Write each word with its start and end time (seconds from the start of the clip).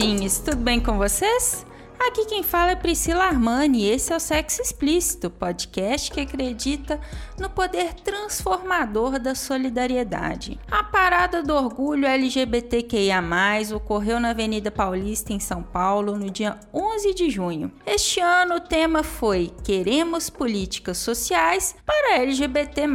Taradinhos! 0.00 0.38
Tudo 0.38 0.56
bem 0.56 0.80
com 0.80 0.96
vocês? 0.96 1.66
Aqui 1.98 2.24
quem 2.24 2.42
fala 2.42 2.70
é 2.70 2.76
Priscila 2.76 3.24
Armani 3.24 3.82
e 3.82 3.90
esse 3.90 4.10
é 4.10 4.16
o 4.16 4.20
Sexo 4.20 4.62
Explícito, 4.62 5.28
podcast 5.28 6.10
que 6.10 6.20
acredita 6.20 6.98
no 7.38 7.50
poder 7.50 7.92
transformador 7.92 9.18
da 9.18 9.34
solidariedade. 9.34 10.58
A 10.70 10.82
parada 10.82 11.42
do 11.42 11.54
orgulho 11.54 12.06
LGBTQIA+, 12.06 13.22
ocorreu 13.76 14.18
na 14.18 14.30
Avenida 14.30 14.70
Paulista, 14.70 15.34
em 15.34 15.38
São 15.38 15.62
Paulo, 15.62 16.16
no 16.16 16.30
dia 16.30 16.58
11 16.72 17.12
de 17.12 17.28
junho. 17.28 17.70
Este 17.84 18.20
ano 18.20 18.54
o 18.54 18.60
tema 18.60 19.02
foi 19.02 19.52
Queremos 19.62 20.30
políticas 20.30 20.96
sociais 20.96 21.76
para 21.84 22.16
LGBT+, 22.16 22.88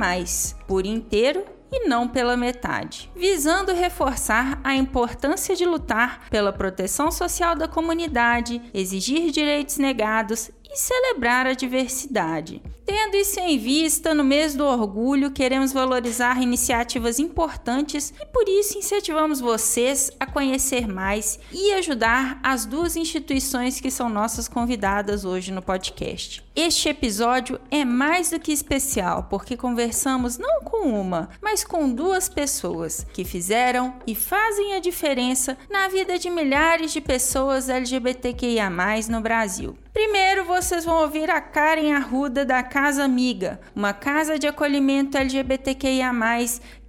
por 0.68 0.84
inteiro 0.84 1.55
e 1.72 1.88
não 1.88 2.08
pela 2.08 2.38
metade, 2.38 3.12
visando 3.16 3.74
reforçar 3.74 4.60
a 4.64 4.76
importância 4.76 5.56
de 5.56 5.66
lutar 5.66 6.28
pela 6.30 6.54
proteção 6.54 7.12
social 7.12 7.56
da 7.56 7.68
comunidade, 7.68 8.62
exigir 8.74 9.32
direitos 9.32 9.78
negados 9.78 10.52
e 10.76 10.78
celebrar 10.78 11.48
a 11.48 11.54
diversidade. 11.54 12.62
Tendo 12.86 13.16
isso 13.16 13.40
em 13.40 13.58
vista, 13.58 14.14
no 14.14 14.24
mês 14.24 14.54
do 14.54 14.64
orgulho, 14.64 15.32
queremos 15.32 15.74
valorizar 15.74 16.40
iniciativas 16.42 17.18
importantes 17.18 18.14
e 18.22 18.26
por 18.28 18.48
isso 18.48 18.78
incentivamos 18.78 19.40
vocês 19.40 20.12
a 20.20 20.26
conhecer 20.26 20.88
mais 20.88 21.40
e 21.52 21.74
ajudar 21.74 22.40
as 22.44 22.66
duas 22.66 22.96
instituições 22.96 23.80
que 23.80 23.90
são 23.90 24.08
nossas 24.08 24.48
convidadas 24.48 25.26
hoje 25.26 25.52
no 25.52 25.64
podcast. 25.64 26.44
Este 26.56 26.90
episódio 26.90 27.60
é 27.72 27.84
mais 27.84 28.30
do 28.30 28.40
que 28.40 28.52
especial 28.52 29.24
porque 29.30 29.58
conversamos 29.58 30.38
não 30.38 30.62
com 30.62 30.90
uma, 30.90 31.30
mas 31.42 31.64
com 31.64 31.90
duas 31.90 32.30
pessoas 32.30 33.06
que 33.14 33.24
fizeram 33.24 33.96
e 34.06 34.14
fazem 34.14 34.74
a 34.74 34.80
diferença 34.80 35.58
na 35.72 35.88
vida 35.88 36.20
de 36.20 36.30
milhares 36.30 36.92
de 36.92 37.02
pessoas 37.02 37.68
LGBTQIA 37.68 38.70
no 39.10 39.22
Brasil. 39.22 39.76
Primeiro, 39.96 40.44
vocês 40.44 40.84
vão 40.84 41.04
ouvir 41.04 41.30
a 41.30 41.40
Karen 41.40 41.94
Arruda 41.94 42.44
da 42.44 42.62
Casa 42.62 43.02
Amiga, 43.02 43.62
uma 43.74 43.94
casa 43.94 44.38
de 44.38 44.46
acolhimento 44.46 45.18
LGBTQIA+, 45.18 46.12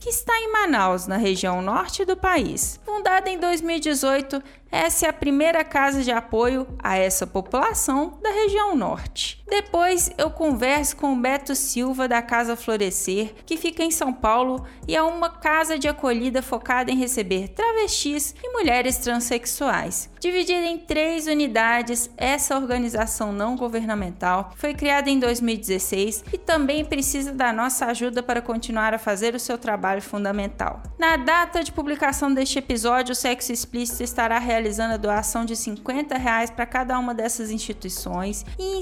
que 0.00 0.10
está 0.10 0.36
em 0.40 0.50
Manaus, 0.50 1.06
na 1.06 1.16
região 1.16 1.62
norte 1.62 2.04
do 2.04 2.16
país. 2.16 2.80
Fundada 2.84 3.30
em 3.30 3.38
2018, 3.38 4.42
essa 4.72 5.06
é 5.06 5.08
a 5.08 5.12
primeira 5.12 5.62
casa 5.62 6.02
de 6.02 6.10
apoio 6.10 6.66
a 6.80 6.98
essa 6.98 7.28
população 7.28 8.18
da 8.20 8.30
região 8.30 8.74
norte. 8.74 9.40
Depois 9.48 10.10
eu 10.18 10.28
converso 10.28 10.96
com 10.96 11.12
o 11.12 11.16
Beto 11.16 11.54
Silva 11.54 12.08
da 12.08 12.20
Casa 12.20 12.56
Florescer, 12.56 13.32
que 13.46 13.56
fica 13.56 13.82
em 13.82 13.92
São 13.92 14.12
Paulo 14.12 14.66
e 14.88 14.96
é 14.96 15.02
uma 15.02 15.30
casa 15.30 15.78
de 15.78 15.86
acolhida 15.86 16.42
focada 16.42 16.90
em 16.90 16.96
receber 16.96 17.48
travestis 17.48 18.34
e 18.42 18.52
mulheres 18.52 18.98
transexuais. 18.98 20.10
Dividida 20.18 20.66
em 20.66 20.78
três 20.78 21.28
unidades, 21.28 22.10
essa 22.16 22.56
organização 22.56 23.32
não 23.32 23.54
governamental 23.54 24.52
foi 24.56 24.74
criada 24.74 25.08
em 25.08 25.20
2016 25.20 26.24
e 26.32 26.38
também 26.38 26.84
precisa 26.84 27.32
da 27.32 27.52
nossa 27.52 27.86
ajuda 27.86 28.24
para 28.24 28.42
continuar 28.42 28.92
a 28.92 28.98
fazer 28.98 29.36
o 29.36 29.40
seu 29.40 29.56
trabalho 29.56 30.02
fundamental. 30.02 30.82
Na 30.98 31.16
data 31.16 31.62
de 31.62 31.70
publicação 31.70 32.34
deste 32.34 32.58
episódio, 32.58 33.12
o 33.12 33.16
Sexo 33.16 33.52
Explícito 33.52 34.02
estará 34.02 34.40
realizando 34.40 34.94
a 34.94 34.98
doação 34.98 35.44
de 35.44 35.54
50 35.54 36.18
reais 36.18 36.50
para 36.50 36.66
cada 36.66 36.98
uma 36.98 37.14
dessas 37.14 37.50
instituições 37.52 38.44
e 38.58 38.78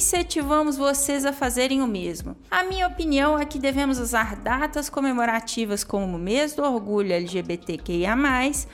incentivamos 0.55 0.77
vocês 0.77 1.25
a 1.25 1.33
fazerem 1.33 1.83
o 1.83 1.87
mesmo. 1.87 2.37
A 2.51 2.63
minha 2.63 2.87
opinião 2.87 3.39
é 3.39 3.45
que 3.45 3.59
devemos 3.59 3.99
usar 3.99 4.37
datas 4.37 4.89
comemorativas 4.89 5.83
como 5.83 6.17
o 6.17 6.19
mês 6.19 6.55
do 6.55 6.63
orgulho 6.63 7.13
LGBTQIA+, 7.13 8.17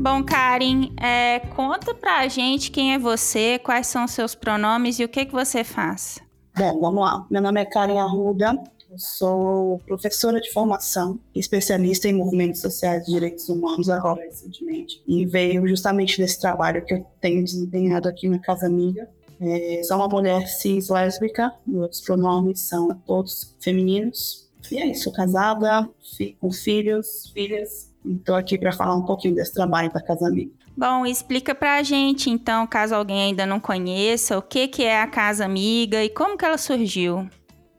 Bom, 0.00 0.24
Karen, 0.24 0.90
é, 0.96 1.40
conta 1.54 1.92
pra 1.94 2.26
gente 2.28 2.70
quem 2.70 2.94
é 2.94 2.98
você, 2.98 3.58
quais 3.58 3.86
são 3.86 4.04
os 4.04 4.12
seus 4.12 4.34
pronomes 4.34 4.98
e 4.98 5.04
o 5.04 5.08
que, 5.08 5.26
que 5.26 5.32
você 5.32 5.62
faz. 5.62 6.18
Bom, 6.56 6.80
vamos 6.80 7.02
lá. 7.02 7.26
Meu 7.30 7.42
nome 7.42 7.60
é 7.60 7.64
Karen 7.64 8.00
Arruda, 8.00 8.54
sou 8.96 9.78
professora 9.80 10.40
de 10.40 10.52
formação, 10.52 11.20
especialista 11.34 12.08
em 12.08 12.14
movimentos 12.14 12.60
sociais 12.60 13.06
e 13.06 13.12
direitos 13.12 13.48
humanos 13.48 13.90
agora 13.90 14.22
recentemente. 14.22 15.02
E 15.06 15.26
veio 15.26 15.66
justamente 15.68 16.16
desse 16.18 16.40
trabalho 16.40 16.84
que 16.84 16.94
eu 16.94 17.06
tenho 17.20 17.44
desempenhado 17.44 18.08
aqui 18.08 18.28
na 18.28 18.38
Casa 18.38 18.66
Amiga. 18.66 19.08
É, 19.40 19.82
sou 19.84 19.98
uma 19.98 20.08
mulher 20.08 20.48
cis 20.48 20.88
lésbica, 20.88 21.52
meus 21.66 22.00
pronomes 22.00 22.60
são 22.60 22.88
todos 23.06 23.54
femininos. 23.60 24.48
E 24.70 24.78
é 24.78 24.86
isso, 24.86 25.12
casada, 25.12 25.88
com 26.40 26.50
filhos, 26.50 27.30
filhas. 27.32 27.92
Estou 28.04 28.34
aqui 28.34 28.58
para 28.58 28.72
falar 28.72 28.96
um 28.96 29.04
pouquinho 29.04 29.34
desse 29.34 29.54
trabalho 29.54 29.92
da 29.92 30.02
Casa 30.02 30.26
Amiga. 30.26 30.52
Bom, 30.76 31.04
explica 31.04 31.54
pra 31.54 31.82
gente, 31.82 32.30
então, 32.30 32.66
caso 32.66 32.94
alguém 32.94 33.20
ainda 33.20 33.44
não 33.44 33.58
conheça, 33.58 34.38
o 34.38 34.42
que, 34.42 34.68
que 34.68 34.84
é 34.84 35.00
a 35.00 35.08
Casa 35.08 35.44
Amiga 35.44 36.04
e 36.04 36.08
como 36.08 36.38
que 36.38 36.44
ela 36.44 36.56
surgiu. 36.56 37.28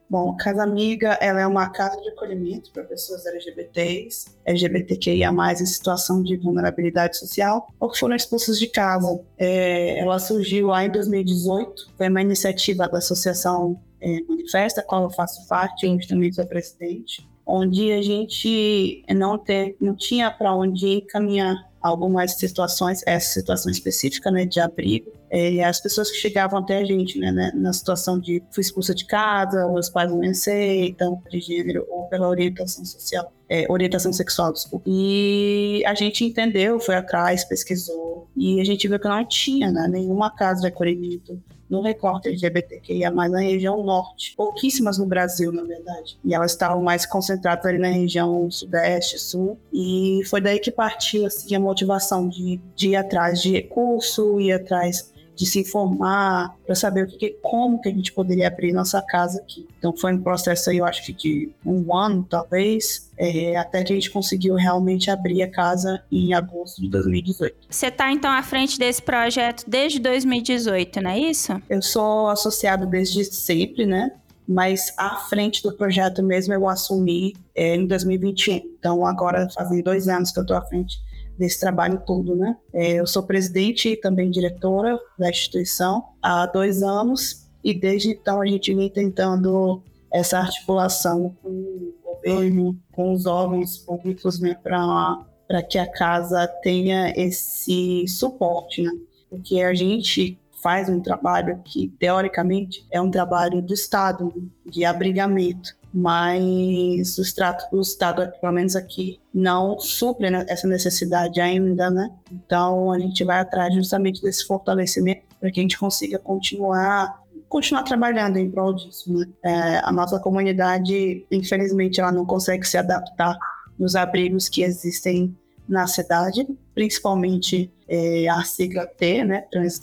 Bom, 0.09 0.35
Casa 0.35 0.63
Amiga 0.63 1.17
ela 1.21 1.39
é 1.39 1.45
uma 1.45 1.69
casa 1.69 2.01
de 2.01 2.09
acolhimento 2.09 2.71
para 2.71 2.83
pessoas 2.83 3.25
LGBTs, 3.27 4.31
LGBTQIA+, 4.44 5.31
em 5.31 5.65
situação 5.65 6.23
de 6.23 6.35
vulnerabilidade 6.35 7.17
social, 7.17 7.67
ou 7.79 7.89
que 7.89 8.00
foram 8.00 8.15
expulsas 8.15 8.57
de 8.57 8.67
casa. 8.67 9.21
É, 9.38 10.00
ela 10.00 10.17
surgiu 10.17 10.67
lá 10.67 10.83
em 10.83 10.89
2018, 10.89 11.94
foi 11.95 12.09
uma 12.09 12.21
iniciativa 12.21 12.88
da 12.88 12.97
Associação 12.97 13.79
é, 14.01 14.21
Manifesta, 14.27 14.81
a 14.81 14.83
qual 14.83 15.03
eu 15.03 15.11
faço 15.11 15.47
parte, 15.47 15.85
eu 15.85 16.07
também 16.07 16.31
sou 16.31 16.45
presidente, 16.45 17.29
onde 17.45 17.91
a 17.91 18.01
gente 18.01 19.03
não, 19.15 19.38
ter, 19.38 19.75
não 19.79 19.95
tinha 19.95 20.31
para 20.31 20.56
onde 20.56 20.88
encaminhar 20.88 21.69
algumas 21.81 22.34
situações, 22.34 23.02
essa 23.06 23.40
situação 23.40 23.72
específica, 23.72 24.30
né, 24.30 24.46
de 24.46 24.60
abrigo, 24.60 25.12
é, 25.30 25.64
as 25.64 25.80
pessoas 25.80 26.10
que 26.10 26.18
chegavam 26.18 26.60
até 26.60 26.78
a 26.78 26.86
gente, 26.86 27.20
né, 27.20 27.31
né, 27.31 27.52
na 27.56 27.72
situação 27.72 28.20
de 28.20 28.44
fui 28.52 28.62
expulsa 28.62 28.94
de 28.94 29.06
casa, 29.06 29.68
meus 29.72 29.90
pais 29.90 30.10
não 30.10 30.20
me 30.20 30.30
aceitam, 30.30 31.22
de 31.30 31.40
gênero 31.40 31.86
ou 31.90 32.08
pela 32.08 32.28
orientação 32.28 32.84
social, 32.84 33.31
é, 33.48 33.66
orientação 33.70 34.12
sexual, 34.12 34.52
desculpa. 34.52 34.86
E 34.90 35.84
a 35.86 35.94
gente 35.94 36.26
entendeu, 36.26 36.80
foi 36.80 36.96
atrás, 36.96 37.46
pesquisou, 37.46 38.30
e 38.36 38.60
a 38.60 38.64
gente 38.64 38.88
viu 38.88 39.00
que 39.00 39.08
não 39.08 39.26
tinha 39.26 39.72
né, 39.72 39.88
nenhuma 39.88 40.30
casa 40.31 40.62
de 40.62 40.68
acolhimento 40.68 41.42
no 41.69 41.81
recorte 41.81 42.30
LGBTQIA+, 42.30 43.12
na 43.12 43.39
região 43.39 43.83
norte. 43.83 44.33
Pouquíssimas 44.36 44.98
no 44.98 45.06
Brasil, 45.06 45.51
na 45.51 45.63
verdade. 45.63 46.18
E 46.24 46.33
elas 46.33 46.51
estavam 46.51 46.81
mais 46.81 47.06
concentradas 47.06 47.66
ali 47.66 47.77
na 47.77 47.89
região 47.89 48.50
sudeste, 48.50 49.19
sul. 49.19 49.57
E 49.71 50.21
foi 50.25 50.42
daí 50.42 50.60
que 50.60 50.71
partiu, 50.71 51.25
assim, 51.25 51.56
a 51.56 51.60
motivação 51.60 52.27
de, 52.27 52.60
de 52.75 52.89
ir 52.89 52.95
atrás 52.95 53.42
de 53.42 53.51
recurso, 53.51 54.39
ir 54.39 54.54
atrás 54.54 55.08
de 55.39 55.45
se 55.45 55.57
informar, 55.62 56.53
para 56.65 56.75
saber 56.75 57.06
o 57.06 57.07
que, 57.07 57.30
como 57.41 57.81
que 57.81 57.88
a 57.88 57.91
gente 57.94 58.12
poderia 58.12 58.50
abrir 58.50 58.74
nossa 58.74 59.01
casa 59.01 59.39
aqui. 59.39 59.65
Então 59.77 59.95
foi 59.95 60.13
um 60.13 60.21
processo 60.21 60.69
aí, 60.69 60.80
eu 60.80 60.86
acho 60.86 61.01
que 61.01 61.13
de 61.13 61.50
um 61.65 61.95
ano, 61.95 62.27
talvez, 62.30 63.09
é, 63.18 63.56
até 63.56 63.81
que 63.81 63.94
a 63.94 63.95
gente 63.95 64.12
conseguiu 64.12 64.56
realmente 64.56 65.09
abrir 65.09 65.41
a 65.41 65.50
casa 65.50 66.03
em 66.12 66.33
agosto 66.33 66.81
de 66.81 66.89
2018. 66.89 67.56
Você 67.69 67.88
está 67.88 68.12
então 68.12 68.30
à 68.30 68.44
frente 68.44 68.77
desse 68.77 69.01
projeto 69.01 69.63
desde 69.65 69.97
2018, 70.00 71.01
não 71.01 71.12
é 71.12 71.19
isso? 71.19 71.53
Eu 71.69 71.81
sou 71.81 72.27
associado 72.27 72.85
desde 72.85 73.24
sempre, 73.24 73.85
né? 73.85 74.12
mas 74.45 74.92
à 74.97 75.15
frente 75.30 75.62
do 75.62 75.71
projeto 75.71 76.24
mesmo 76.24 76.56
eu 76.56 76.68
assumi 76.68 77.35
é, 77.53 77.75
em 77.75 77.85
2021. 77.85 78.56
Então 78.80 79.06
agora 79.06 79.47
fazem 79.51 79.83
dois 79.83 80.07
anos 80.07 80.31
que 80.31 80.39
eu 80.39 80.42
estou 80.42 80.57
à 80.57 80.62
frente 80.63 81.00
desse 81.39 81.57
trabalho 81.59 82.03
todo, 82.06 82.36
né? 82.36 82.57
É, 82.74 83.00
eu 83.00 83.07
sou 83.07 83.24
presidente 83.24 83.89
e 83.89 83.95
também 83.95 84.30
diretora 84.30 85.00
da 85.18 85.30
instituição 85.30 86.03
há 86.21 86.45
dois 86.45 86.83
anos 86.83 87.47
e 87.63 87.74
desde 87.74 88.09
então 88.09 88.41
a 88.41 88.45
gente 88.45 88.74
vem 88.75 88.89
tentando 88.89 89.81
essa 90.12 90.39
articulação 90.39 91.36
com 91.41 91.50
o 91.50 91.94
governo, 92.03 92.77
com 92.91 93.13
os 93.13 93.25
órgãos 93.25 93.77
públicos, 93.77 94.39
né, 94.39 94.56
para 94.62 95.63
que 95.63 95.77
a 95.77 95.89
casa 95.89 96.45
tenha 96.62 97.13
esse 97.15 98.06
suporte, 98.07 98.81
né? 98.81 98.92
Porque 99.30 99.62
a 99.62 99.74
gente 99.74 100.38
faz 100.62 100.89
um 100.89 101.00
trabalho 101.00 101.62
que, 101.63 101.88
teoricamente, 102.00 102.85
é 102.92 103.00
um 103.00 103.12
trabalho 103.12 103.62
do 103.62 103.74
Estado, 103.74 104.33
de 104.65 104.83
abrigamento 104.83 105.79
mas 105.94 107.18
o 107.18 107.21
Estado, 107.21 107.63
o 107.71 107.81
Estado, 107.81 108.31
pelo 108.39 108.53
menos 108.53 108.75
aqui, 108.75 109.19
não 109.33 109.80
supre 109.80 110.30
né, 110.30 110.45
essa 110.47 110.68
necessidade 110.68 111.41
ainda, 111.41 111.89
né? 111.89 112.12
Então, 112.31 112.91
a 112.91 113.00
gente 113.00 113.24
vai 113.24 113.39
atrás 113.39 113.74
justamente 113.74 114.21
desse 114.21 114.45
fortalecimento 114.45 115.24
para 115.39 115.51
que 115.51 115.59
a 115.59 115.63
gente 115.63 115.77
consiga 115.77 116.19
continuar 116.19 117.19
continuar 117.47 117.81
trabalhando 117.81 118.38
em 118.38 118.50
prol 118.50 118.74
disso. 118.74 119.12
Né? 119.12 119.25
É, 119.44 119.81
a 119.83 119.91
nossa 119.91 120.19
comunidade, 120.19 121.25
infelizmente, 121.31 122.00
ela 122.00 122.12
não 122.12 122.24
consegue 122.24 122.63
se 122.68 122.77
adaptar 122.77 123.35
nos 123.77 123.95
abrigos 123.95 124.47
que 124.47 124.62
existem 124.62 125.35
na 125.68 125.88
cidade, 125.88 126.47
principalmente 126.75 127.71
é, 127.88 128.27
a 128.27 128.44
sigla 128.44 128.85
T, 128.85 129.24
né, 129.24 129.42
trans 129.51 129.80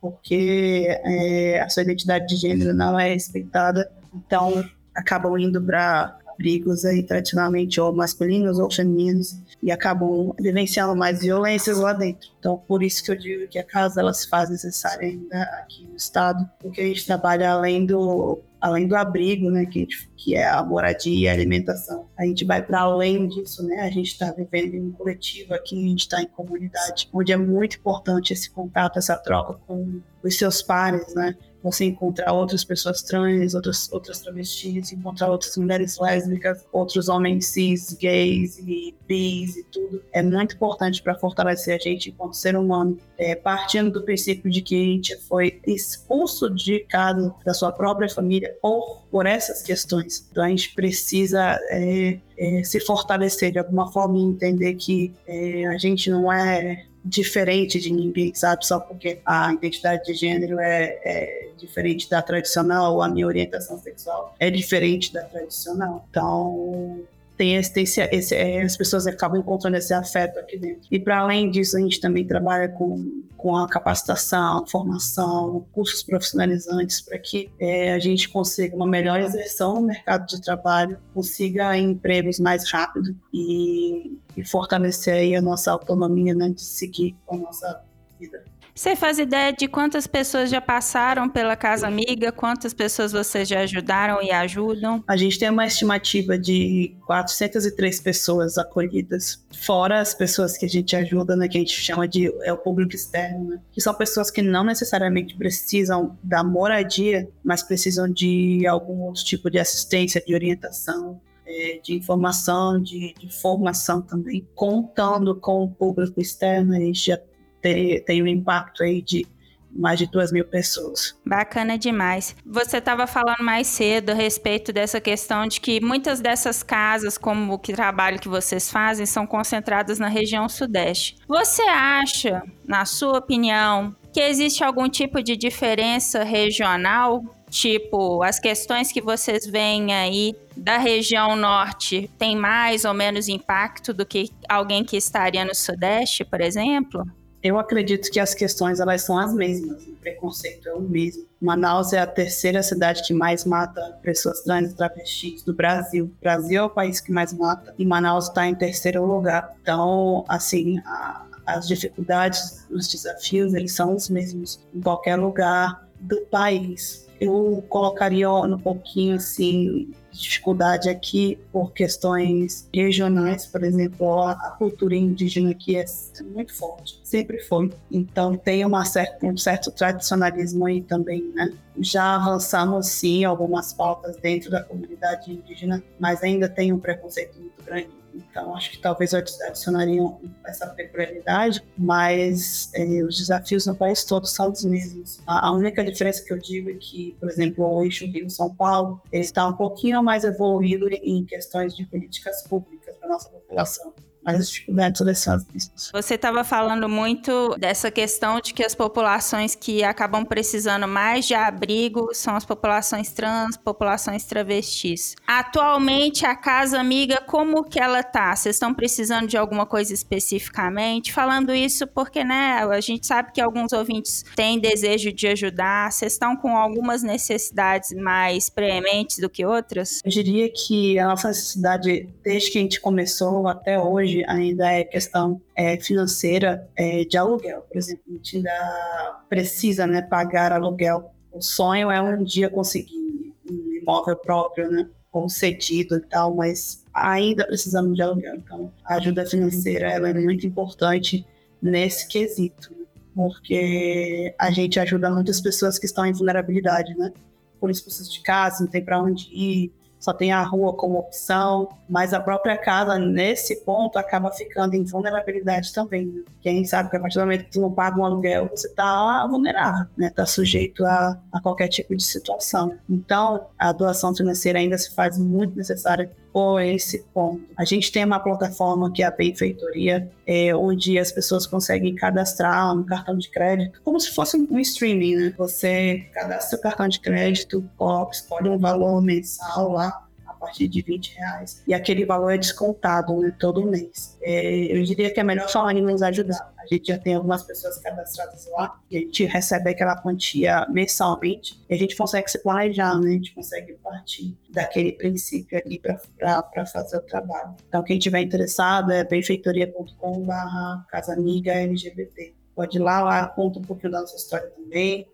porque 0.00 0.86
é, 0.88 1.60
a 1.60 1.68
sua 1.68 1.82
identidade 1.82 2.28
de 2.28 2.36
gênero 2.36 2.72
não 2.74 2.98
é 2.98 3.12
respeitada. 3.12 3.90
Então, 4.14 4.64
acabam 4.98 5.38
indo 5.38 5.62
para 5.62 6.18
abrigos 6.38 6.84
aí 6.84 7.02
tradicionalmente 7.02 7.80
ou 7.80 7.92
masculinos 7.92 8.58
ou 8.58 8.70
femininos 8.70 9.36
e 9.60 9.72
acabam 9.72 10.32
vivenciando 10.38 10.94
mais 10.94 11.20
violências 11.20 11.78
lá 11.78 11.92
dentro. 11.92 12.30
Então, 12.38 12.56
por 12.56 12.82
isso 12.82 13.02
que 13.02 13.10
eu 13.10 13.16
digo 13.16 13.48
que 13.48 13.58
a 13.58 13.64
casa 13.64 14.00
ela 14.00 14.14
se 14.14 14.28
faz 14.28 14.48
necessária 14.48 15.08
ainda 15.08 15.42
aqui 15.60 15.84
no 15.84 15.96
estado, 15.96 16.48
porque 16.60 16.80
a 16.80 16.84
gente 16.84 17.04
trabalha 17.04 17.50
além 17.50 17.84
do 17.84 18.40
além 18.60 18.88
do 18.88 18.96
abrigo, 18.96 19.50
né, 19.50 19.66
que, 19.66 19.86
que 20.16 20.34
é 20.34 20.44
a 20.44 20.64
moradia 20.64 21.16
e 21.16 21.28
a 21.28 21.32
alimentação. 21.32 22.08
A 22.18 22.24
gente 22.24 22.44
vai 22.44 22.60
para 22.60 22.80
além 22.80 23.28
disso, 23.28 23.62
né? 23.64 23.82
A 23.82 23.90
gente 23.90 24.08
está 24.08 24.32
vivendo 24.32 24.74
em 24.74 24.82
um 24.82 24.90
coletivo 24.90 25.54
aqui, 25.54 25.78
a 25.78 25.88
gente 25.88 26.00
está 26.00 26.20
em 26.20 26.26
comunidade, 26.26 27.08
onde 27.12 27.32
é 27.32 27.36
muito 27.36 27.76
importante 27.76 28.32
esse 28.32 28.50
contato, 28.50 28.98
essa 28.98 29.16
troca 29.16 29.60
com 29.64 30.00
os 30.24 30.36
seus 30.36 30.60
pares, 30.60 31.14
né? 31.14 31.36
Você 31.70 31.84
encontrar 31.84 32.32
outras 32.32 32.64
pessoas 32.64 33.02
trans, 33.02 33.54
outras, 33.54 33.90
outras 33.92 34.20
travestis, 34.20 34.92
encontrar 34.92 35.30
outras 35.30 35.56
mulheres 35.56 35.98
lésbicas, 35.98 36.64
outros 36.72 37.08
homens 37.08 37.46
cis, 37.46 37.94
gays 37.94 38.58
e 38.58 38.94
bis 39.06 39.56
e 39.56 39.64
tudo, 39.64 40.02
é 40.12 40.22
muito 40.22 40.54
importante 40.54 41.02
para 41.02 41.14
fortalecer 41.14 41.74
a 41.74 41.78
gente 41.78 42.10
enquanto 42.10 42.34
ser 42.34 42.56
humano, 42.56 42.98
é, 43.16 43.34
partindo 43.34 43.90
do 43.90 44.02
princípio 44.02 44.50
de 44.50 44.62
que 44.62 44.74
a 44.74 44.84
gente 44.84 45.16
foi 45.16 45.60
expulso 45.66 46.50
de 46.50 46.80
casa 46.80 47.34
da 47.44 47.54
sua 47.54 47.72
própria 47.72 48.08
família 48.08 48.54
por, 48.60 49.02
por 49.10 49.26
essas 49.26 49.62
questões. 49.62 50.26
Então 50.30 50.44
a 50.44 50.48
gente 50.48 50.74
precisa 50.74 51.58
é, 51.70 52.18
é, 52.36 52.62
se 52.64 52.80
fortalecer 52.80 53.52
de 53.52 53.58
alguma 53.58 53.90
forma 53.90 54.18
e 54.18 54.22
entender 54.22 54.74
que 54.74 55.12
é, 55.26 55.66
a 55.66 55.78
gente 55.78 56.10
não 56.10 56.32
é 56.32 56.86
diferente 57.08 57.80
de 57.80 57.90
ninguém, 57.90 58.34
sabe? 58.34 58.66
Só 58.66 58.78
porque 58.78 59.20
a 59.24 59.52
identidade 59.52 60.04
de 60.04 60.14
gênero 60.14 60.58
é, 60.60 60.98
é 61.02 61.50
diferente 61.56 62.08
da 62.08 62.20
tradicional, 62.20 63.00
a 63.00 63.08
minha 63.08 63.26
orientação 63.26 63.78
sexual 63.78 64.34
é 64.38 64.50
diferente 64.50 65.12
da 65.12 65.22
tradicional. 65.22 66.06
Então, 66.10 67.00
tem 67.38 67.54
esse, 67.54 67.80
esse, 67.80 68.00
esse, 68.02 68.34
é, 68.34 68.62
as 68.62 68.76
pessoas 68.76 69.06
acabam 69.06 69.38
encontrando 69.40 69.76
esse 69.76 69.94
afeto 69.94 70.40
aqui 70.40 70.58
dentro. 70.58 70.82
E 70.90 70.98
para 70.98 71.20
além 71.20 71.48
disso, 71.48 71.76
a 71.76 71.80
gente 71.80 72.00
também 72.00 72.26
trabalha 72.26 72.68
com, 72.68 73.22
com 73.36 73.56
a 73.56 73.68
capacitação, 73.68 74.66
formação, 74.66 75.64
cursos 75.72 76.02
profissionalizantes 76.02 77.00
para 77.00 77.16
que 77.18 77.48
é, 77.60 77.94
a 77.94 77.98
gente 78.00 78.28
consiga 78.28 78.74
uma 78.74 78.86
melhor 78.86 79.20
exerção 79.20 79.76
no 79.76 79.82
mercado 79.82 80.26
de 80.26 80.40
trabalho, 80.40 80.98
consiga 81.14 81.78
empregos 81.78 82.40
mais 82.40 82.68
rápido 82.70 83.16
e, 83.32 84.18
e 84.36 84.44
fortalecer 84.44 85.14
aí 85.14 85.36
a 85.36 85.40
nossa 85.40 85.70
autonomia 85.70 86.34
né, 86.34 86.50
de 86.50 86.60
seguir 86.60 87.16
com 87.24 87.36
a 87.36 87.38
nossa 87.38 87.84
vida. 88.18 88.42
Você 88.78 88.94
faz 88.94 89.18
ideia 89.18 89.52
de 89.52 89.66
quantas 89.66 90.06
pessoas 90.06 90.48
já 90.48 90.60
passaram 90.60 91.28
pela 91.28 91.56
Casa 91.56 91.88
Amiga? 91.88 92.30
Quantas 92.30 92.72
pessoas 92.72 93.10
vocês 93.10 93.48
já 93.48 93.58
ajudaram 93.58 94.22
e 94.22 94.30
ajudam? 94.30 95.02
A 95.08 95.16
gente 95.16 95.36
tem 95.36 95.50
uma 95.50 95.66
estimativa 95.66 96.38
de 96.38 96.94
403 97.04 98.00
pessoas 98.00 98.56
acolhidas, 98.56 99.44
fora 99.66 100.00
as 100.00 100.14
pessoas 100.14 100.56
que 100.56 100.64
a 100.64 100.68
gente 100.68 100.94
ajuda, 100.94 101.34
né, 101.34 101.48
que 101.48 101.58
a 101.58 101.60
gente 101.60 101.72
chama 101.72 102.06
de 102.06 102.32
é 102.44 102.52
o 102.52 102.56
público 102.56 102.94
externo, 102.94 103.48
né, 103.48 103.60
que 103.72 103.80
são 103.80 103.92
pessoas 103.92 104.30
que 104.30 104.42
não 104.42 104.62
necessariamente 104.62 105.36
precisam 105.36 106.16
da 106.22 106.44
moradia, 106.44 107.28
mas 107.42 107.64
precisam 107.64 108.08
de 108.08 108.64
algum 108.64 109.00
outro 109.00 109.24
tipo 109.24 109.50
de 109.50 109.58
assistência, 109.58 110.22
de 110.24 110.32
orientação, 110.32 111.20
é, 111.44 111.80
de 111.82 111.94
informação, 111.96 112.80
de, 112.80 113.12
de, 113.18 113.28
formação 113.40 114.02
também, 114.02 114.46
contando 114.54 115.34
com 115.34 115.64
o 115.64 115.68
público 115.68 116.20
externo, 116.20 116.76
a 116.76 116.78
gente 116.78 117.06
já 117.06 117.18
tem, 117.60 118.22
um 118.22 118.26
impacto 118.26 118.82
aí 118.82 119.02
de 119.02 119.26
mais 119.70 119.98
de 119.98 120.06
duas 120.06 120.32
mil 120.32 120.44
pessoas. 120.44 121.16
Bacana 121.24 121.78
demais. 121.78 122.34
Você 122.44 122.78
estava 122.78 123.06
falando 123.06 123.42
mais 123.42 123.66
cedo 123.66 124.10
a 124.10 124.14
respeito 124.14 124.72
dessa 124.72 125.00
questão 125.00 125.46
de 125.46 125.60
que 125.60 125.80
muitas 125.80 126.20
dessas 126.20 126.62
casas, 126.62 127.18
como 127.18 127.52
o 127.52 127.58
que 127.58 127.72
trabalho 127.72 128.18
que 128.18 128.28
vocês 128.28 128.70
fazem, 128.70 129.06
são 129.06 129.26
concentradas 129.26 129.98
na 129.98 130.08
região 130.08 130.48
sudeste. 130.48 131.16
Você 131.28 131.62
acha, 131.62 132.42
na 132.66 132.84
sua 132.84 133.18
opinião, 133.18 133.94
que 134.12 134.20
existe 134.20 134.64
algum 134.64 134.88
tipo 134.88 135.22
de 135.22 135.36
diferença 135.36 136.24
regional? 136.24 137.22
Tipo, 137.50 138.22
as 138.22 138.38
questões 138.38 138.92
que 138.92 139.00
vocês 139.00 139.46
veem 139.46 139.94
aí 139.94 140.34
da 140.56 140.76
região 140.76 141.34
norte 141.34 142.10
tem 142.18 142.36
mais 142.36 142.84
ou 142.84 142.92
menos 142.92 143.28
impacto 143.28 143.94
do 143.94 144.04
que 144.04 144.30
alguém 144.48 144.84
que 144.84 144.96
estaria 144.96 145.44
no 145.44 145.54
sudeste, 145.54 146.24
por 146.24 146.40
exemplo? 146.40 147.04
Eu 147.42 147.58
acredito 147.58 148.10
que 148.10 148.18
as 148.18 148.34
questões 148.34 148.80
elas 148.80 149.02
são 149.02 149.16
as 149.16 149.32
mesmas, 149.32 149.86
o 149.86 149.92
preconceito 149.92 150.68
é 150.68 150.74
o 150.74 150.80
mesmo. 150.80 151.24
Manaus 151.40 151.92
é 151.92 151.98
a 151.98 152.06
terceira 152.06 152.62
cidade 152.62 153.02
que 153.04 153.14
mais 153.14 153.44
mata 153.44 153.80
pessoas 154.02 154.40
trans 154.42 154.72
e 154.72 154.74
travestis 154.74 155.42
do 155.44 155.54
Brasil. 155.54 156.06
O 156.06 156.20
Brasil 156.20 156.60
é 156.60 156.64
o 156.64 156.70
país 156.70 157.00
que 157.00 157.12
mais 157.12 157.32
mata 157.32 157.72
e 157.78 157.86
Manaus 157.86 158.26
está 158.26 158.46
em 158.46 158.56
terceiro 158.56 159.04
lugar. 159.06 159.54
Então, 159.62 160.24
assim, 160.28 160.80
a, 160.84 161.26
as 161.46 161.68
dificuldades, 161.68 162.66
os 162.70 162.88
desafios, 162.88 163.54
eles 163.54 163.72
são 163.72 163.94
os 163.94 164.08
mesmos 164.08 164.60
em 164.74 164.80
qualquer 164.80 165.14
lugar 165.14 165.86
do 166.00 166.20
país. 166.22 167.08
Eu 167.20 167.64
colocaria 167.68 168.30
um 168.30 168.58
pouquinho 168.58 169.16
assim 169.16 169.92
dificuldade 170.10 170.88
aqui 170.88 171.38
por 171.52 171.72
questões 171.72 172.68
regionais, 172.74 173.46
por 173.46 173.62
exemplo, 173.62 174.22
a 174.22 174.34
cultura 174.58 174.96
indígena 174.96 175.50
aqui 175.50 175.76
é 175.76 175.84
muito 176.24 176.54
forte, 176.54 177.00
sempre 177.02 177.40
foi. 177.40 177.70
Então 177.90 178.36
tem 178.36 178.64
uma 178.64 178.84
certa, 178.84 179.26
um 179.26 179.36
certo 179.36 179.70
tradicionalismo 179.70 180.66
aí 180.66 180.80
também, 180.82 181.32
né? 181.34 181.52
Já 181.80 182.16
avançamos 182.16 182.88
sim 182.88 183.24
algumas 183.24 183.72
pautas 183.72 184.16
dentro 184.16 184.50
da 184.50 184.62
comunidade 184.62 185.32
indígena, 185.32 185.82
mas 185.98 186.22
ainda 186.22 186.48
tem 186.48 186.72
um 186.72 186.78
preconceito 186.78 187.38
muito 187.38 187.62
grande 187.64 187.98
Então, 188.30 188.54
acho 188.54 188.70
que 188.70 188.78
talvez 188.78 189.12
eu 189.12 189.20
adicionaria 189.20 190.02
essa 190.46 190.66
peculiaridade, 190.66 191.62
mas 191.76 192.70
é, 192.74 193.02
os 193.02 193.16
desafios 193.18 193.66
no 193.66 193.74
país 193.74 194.04
todo 194.04 194.26
são 194.26 194.50
os 194.50 194.64
mesmos. 194.64 195.20
A, 195.26 195.48
a, 195.48 195.52
única 195.52 195.84
diferença 195.84 196.24
que 196.24 196.32
eu 196.32 196.38
digo 196.38 196.70
é 196.70 196.74
que, 196.74 197.16
por 197.20 197.28
exemplo, 197.28 197.64
o 197.64 197.84
eixo 197.84 198.06
Rio-São 198.06 198.54
Paulo 198.54 199.00
está 199.12 199.46
um 199.46 199.54
pouquinho 199.54 200.02
mais 200.02 200.24
evoluído 200.24 200.88
em 200.88 201.24
questões 201.24 201.76
de 201.76 201.86
políticas 201.86 202.42
públicas 202.42 202.96
para 202.96 203.08
nossa 203.08 203.28
população 203.28 203.92
as 204.36 204.50
dificuldades 204.50 204.98
selecionadas. 204.98 205.90
Você 205.92 206.14
estava 206.14 206.44
falando 206.44 206.88
muito 206.88 207.56
dessa 207.58 207.90
questão 207.90 208.40
de 208.40 208.52
que 208.52 208.62
as 208.62 208.74
populações 208.74 209.54
que 209.54 209.82
acabam 209.82 210.24
precisando 210.24 210.86
mais 210.86 211.26
de 211.26 211.34
abrigo 211.34 212.10
são 212.12 212.36
as 212.36 212.44
populações 212.44 213.10
trans, 213.10 213.56
populações 213.56 214.24
travestis. 214.24 215.16
Atualmente, 215.26 216.26
a 216.26 216.34
Casa 216.34 216.78
Amiga, 216.78 217.22
como 217.26 217.64
que 217.64 217.80
ela 217.80 218.02
tá? 218.02 218.34
Vocês 218.36 218.56
estão 218.56 218.74
precisando 218.74 219.26
de 219.26 219.36
alguma 219.36 219.64
coisa 219.64 219.94
especificamente? 219.94 221.12
Falando 221.12 221.54
isso 221.54 221.86
porque, 221.86 222.22
né, 222.22 222.58
a 222.70 222.80
gente 222.80 223.06
sabe 223.06 223.32
que 223.32 223.40
alguns 223.40 223.72
ouvintes 223.72 224.24
têm 224.36 224.58
desejo 224.58 225.12
de 225.12 225.26
ajudar. 225.28 225.90
Vocês 225.90 226.12
estão 226.12 226.36
com 226.36 226.56
algumas 226.56 227.02
necessidades 227.02 227.92
mais 227.94 228.50
preementes 228.50 229.18
do 229.18 229.30
que 229.30 229.44
outras? 229.44 230.00
Eu 230.04 230.10
diria 230.10 230.50
que 230.50 230.98
a 230.98 231.06
nossa 231.08 231.28
necessidade, 231.28 232.08
desde 232.22 232.50
que 232.50 232.58
a 232.58 232.60
gente 232.62 232.80
começou 232.80 233.48
até 233.48 233.78
hoje, 233.78 234.17
ainda 234.26 234.70
é 234.70 234.84
questão 234.84 235.40
é, 235.54 235.76
financeira 235.78 236.68
é, 236.76 237.04
de 237.04 237.16
aluguel. 237.16 237.62
Por 237.62 237.76
exemplo, 237.76 238.02
a 238.08 238.12
gente 238.12 238.36
ainda 238.36 239.22
precisa 239.28 239.86
né, 239.86 240.02
pagar 240.02 240.52
aluguel. 240.52 241.10
O 241.32 241.40
sonho 241.40 241.90
é 241.90 242.00
um 242.00 242.22
dia 242.22 242.48
conseguir 242.50 243.34
um 243.50 243.72
imóvel 243.80 244.16
próprio, 244.16 244.70
né, 244.70 244.88
concedido 245.10 245.96
e 245.96 246.00
tal, 246.00 246.34
mas 246.34 246.84
ainda 246.92 247.46
precisamos 247.46 247.94
de 247.94 248.02
aluguel. 248.02 248.36
Então, 248.36 248.72
a 248.84 248.96
ajuda 248.96 249.26
financeira 249.26 249.90
ela 249.90 250.08
é 250.08 250.14
muito 250.14 250.46
importante 250.46 251.26
nesse 251.60 252.06
quesito, 252.08 252.74
porque 253.14 254.34
a 254.38 254.50
gente 254.50 254.78
ajuda 254.78 255.10
muitas 255.10 255.40
pessoas 255.40 255.78
que 255.78 255.86
estão 255.86 256.06
em 256.06 256.12
vulnerabilidade, 256.12 256.94
né? 256.96 257.12
Por 257.60 257.70
expulsões 257.70 258.12
de 258.12 258.20
casa, 258.20 258.62
não 258.62 258.70
tem 258.70 258.84
para 258.84 259.02
onde 259.02 259.28
ir, 259.32 259.72
só 259.98 260.12
tem 260.12 260.32
a 260.32 260.42
rua 260.42 260.72
como 260.74 260.98
opção, 260.98 261.68
mas 261.88 262.14
a 262.14 262.20
própria 262.20 262.56
casa, 262.56 262.98
nesse 262.98 263.56
ponto, 263.64 263.98
acaba 263.98 264.30
ficando 264.30 264.74
em 264.74 264.84
vulnerabilidade 264.84 265.72
também. 265.72 266.06
Né? 266.06 266.22
Quem 266.40 266.64
sabe 266.64 266.88
que 266.90 266.96
a 266.96 267.00
partir 267.00 267.18
do 267.18 267.22
momento 267.22 267.44
que 267.44 267.54
você 267.54 267.60
não 267.60 267.72
paga 267.72 267.98
um 268.00 268.04
aluguel, 268.04 268.48
você 268.48 268.68
está 268.68 269.26
vulnerável, 269.26 269.86
né? 269.96 270.06
Está 270.06 270.24
sujeito 270.24 270.84
a, 270.84 271.18
a 271.32 271.40
qualquer 271.40 271.68
tipo 271.68 271.96
de 271.96 272.02
situação. 272.02 272.76
Então, 272.88 273.46
a 273.58 273.72
doação 273.72 274.14
financeira 274.14 274.58
ainda 274.58 274.78
se 274.78 274.94
faz 274.94 275.18
muito 275.18 275.56
necessária 275.56 276.10
por 276.38 276.60
esse 276.60 277.00
ponto. 277.12 277.42
A 277.56 277.64
gente 277.64 277.90
tem 277.90 278.04
uma 278.04 278.20
plataforma 278.20 278.92
que 278.92 279.02
é 279.02 279.06
a 279.06 279.10
Benfeitoria, 279.10 280.08
é, 280.24 280.54
onde 280.54 280.96
as 280.96 281.10
pessoas 281.10 281.48
conseguem 281.48 281.96
cadastrar 281.96 282.72
um 282.76 282.84
cartão 282.84 283.18
de 283.18 283.28
crédito, 283.28 283.80
como 283.82 283.98
se 283.98 284.14
fosse 284.14 284.36
um 284.36 284.60
streaming, 284.60 285.16
né? 285.16 285.34
Você 285.36 286.06
cadastra 286.14 286.56
o 286.56 286.62
cartão 286.62 286.86
de 286.86 287.00
crédito, 287.00 287.68
escolhe 288.12 288.48
um 288.48 288.56
valor 288.56 289.02
mensal 289.02 289.72
lá, 289.72 290.07
partir 290.48 290.68
de 290.68 290.82
20 290.82 291.14
reais. 291.16 291.62
E 291.66 291.74
aquele 291.74 292.04
valor 292.04 292.30
é 292.30 292.38
descontado 292.38 293.16
né, 293.20 293.34
todo 293.38 293.64
mês. 293.64 294.18
É, 294.22 294.76
eu 294.76 294.82
diria 294.82 295.12
que 295.12 295.20
é 295.20 295.22
melhor 295.22 295.46
de 295.46 295.80
nos 295.80 296.02
ajudar. 296.02 296.52
A 296.58 296.66
gente 296.66 296.88
já 296.88 296.98
tem 296.98 297.14
algumas 297.14 297.42
pessoas 297.42 297.78
cadastradas 297.78 298.48
lá 298.50 298.78
e 298.90 298.96
a 298.96 299.00
gente 299.00 299.24
recebe 299.24 299.70
aquela 299.70 299.96
quantia 299.96 300.66
mensalmente 300.68 301.62
e 301.68 301.74
a 301.74 301.78
gente 301.78 301.96
consegue 301.96 302.30
se 302.30 302.42
planejar, 302.42 302.98
né? 302.98 303.10
A 303.10 303.12
gente 303.12 303.34
consegue 303.34 303.74
partir 303.74 304.36
daquele 304.50 304.92
princípio 304.92 305.58
ali 305.64 305.80
para 305.80 306.66
fazer 306.66 306.98
o 306.98 307.02
trabalho. 307.02 307.54
Então, 307.68 307.82
quem 307.82 307.98
tiver 307.98 308.20
interessado 308.20 308.92
é 308.92 309.04
benfeitoria.com.br 309.04 310.90
Casa 310.90 311.12
Amiga 311.12 311.52
LGBT 311.52 312.34
pode 312.54 312.76
ir 312.76 312.80
lá, 312.80 313.00
lá 313.04 313.24
conta 313.28 313.60
um 313.60 313.62
pouquinho 313.62 313.92
da 313.92 314.00
nossa 314.00 314.16
história 314.16 314.48
também. 314.50 315.06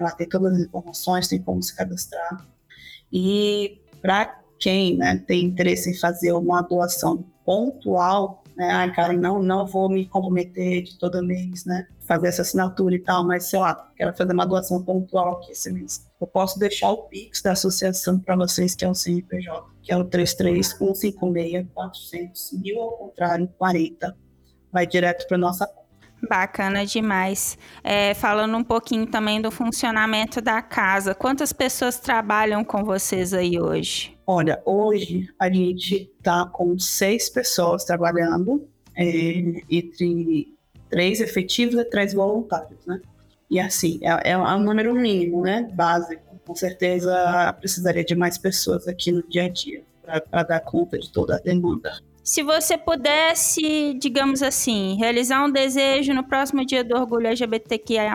lá 0.00 0.12
tem 0.12 0.28
todas 0.28 0.52
as 0.52 0.60
informações, 0.60 1.26
tem 1.26 1.42
como 1.42 1.60
se 1.60 1.74
cadastrar. 1.74 2.46
E 3.12 3.80
para 4.00 4.40
quem 4.58 4.96
né, 4.96 5.22
tem 5.26 5.44
interesse 5.44 5.90
em 5.90 5.98
fazer 5.98 6.32
uma 6.32 6.62
doação 6.62 7.24
pontual, 7.44 8.42
né? 8.58 8.70
Ai, 8.72 8.92
cara, 8.92 9.12
não, 9.12 9.40
não 9.40 9.64
vou 9.64 9.88
me 9.88 10.04
comprometer 10.04 10.82
de 10.82 10.98
todo 10.98 11.24
mês, 11.24 11.64
né? 11.64 11.86
Fazer 12.00 12.26
essa 12.26 12.42
assinatura 12.42 12.96
e 12.96 12.98
tal, 12.98 13.24
mas 13.24 13.44
sei 13.44 13.60
lá, 13.60 13.88
quero 13.96 14.12
fazer 14.16 14.32
uma 14.32 14.44
doação 14.44 14.82
pontual 14.82 15.36
aqui 15.36 15.52
esse 15.52 15.72
mês. 15.72 16.04
Eu 16.20 16.26
posso 16.26 16.58
deixar 16.58 16.90
o 16.90 17.04
Pix 17.04 17.40
da 17.40 17.52
associação 17.52 18.18
para 18.18 18.34
vocês, 18.34 18.74
que 18.74 18.84
é 18.84 18.88
o 18.88 18.94
CNPJ, 18.94 19.64
que 19.80 19.92
é 19.92 19.96
o 19.96 20.04
33156 20.04 22.50
mil 22.60 22.80
ao 22.80 22.98
contrário, 22.98 23.48
40. 23.56 24.16
Vai 24.72 24.84
direto 24.86 25.28
para 25.28 25.38
nossa 25.38 25.64
conta. 25.66 25.86
Bacana 26.28 26.84
demais. 26.84 27.56
É, 27.84 28.12
falando 28.12 28.56
um 28.56 28.64
pouquinho 28.64 29.06
também 29.06 29.40
do 29.40 29.52
funcionamento 29.52 30.40
da 30.40 30.60
casa, 30.60 31.14
quantas 31.14 31.52
pessoas 31.52 32.00
trabalham 32.00 32.64
com 32.64 32.84
vocês 32.84 33.32
aí 33.32 33.60
hoje? 33.60 34.17
Olha, 34.30 34.60
hoje 34.66 35.26
a 35.38 35.50
gente 35.50 36.12
está 36.18 36.44
com 36.44 36.78
seis 36.78 37.30
pessoas 37.30 37.82
trabalhando, 37.82 38.68
é, 38.94 39.62
entre 39.70 40.54
três 40.90 41.22
efetivos 41.22 41.76
e 41.76 41.84
três 41.86 42.12
voluntários, 42.12 42.84
né? 42.84 43.00
E 43.50 43.58
assim, 43.58 43.98
é, 44.02 44.32
é 44.32 44.36
um 44.36 44.60
número 44.60 44.94
mínimo, 44.94 45.40
né? 45.40 45.66
Básico. 45.72 46.22
Com 46.46 46.54
certeza 46.54 47.56
precisaria 47.58 48.04
de 48.04 48.14
mais 48.14 48.36
pessoas 48.36 48.86
aqui 48.86 49.10
no 49.10 49.26
dia 49.26 49.44
a 49.44 49.48
dia 49.48 49.82
para 50.02 50.42
dar 50.42 50.60
conta 50.60 50.98
de 50.98 51.10
toda 51.10 51.36
a 51.36 51.38
demanda. 51.38 51.98
Se 52.22 52.42
você 52.42 52.76
pudesse, 52.76 53.94
digamos 53.94 54.42
assim, 54.42 54.94
realizar 54.98 55.42
um 55.42 55.50
desejo 55.50 56.12
no 56.12 56.22
próximo 56.22 56.66
dia 56.66 56.84
do 56.84 56.94
orgulho 56.94 57.28
LGBTQIA+, 57.28 58.14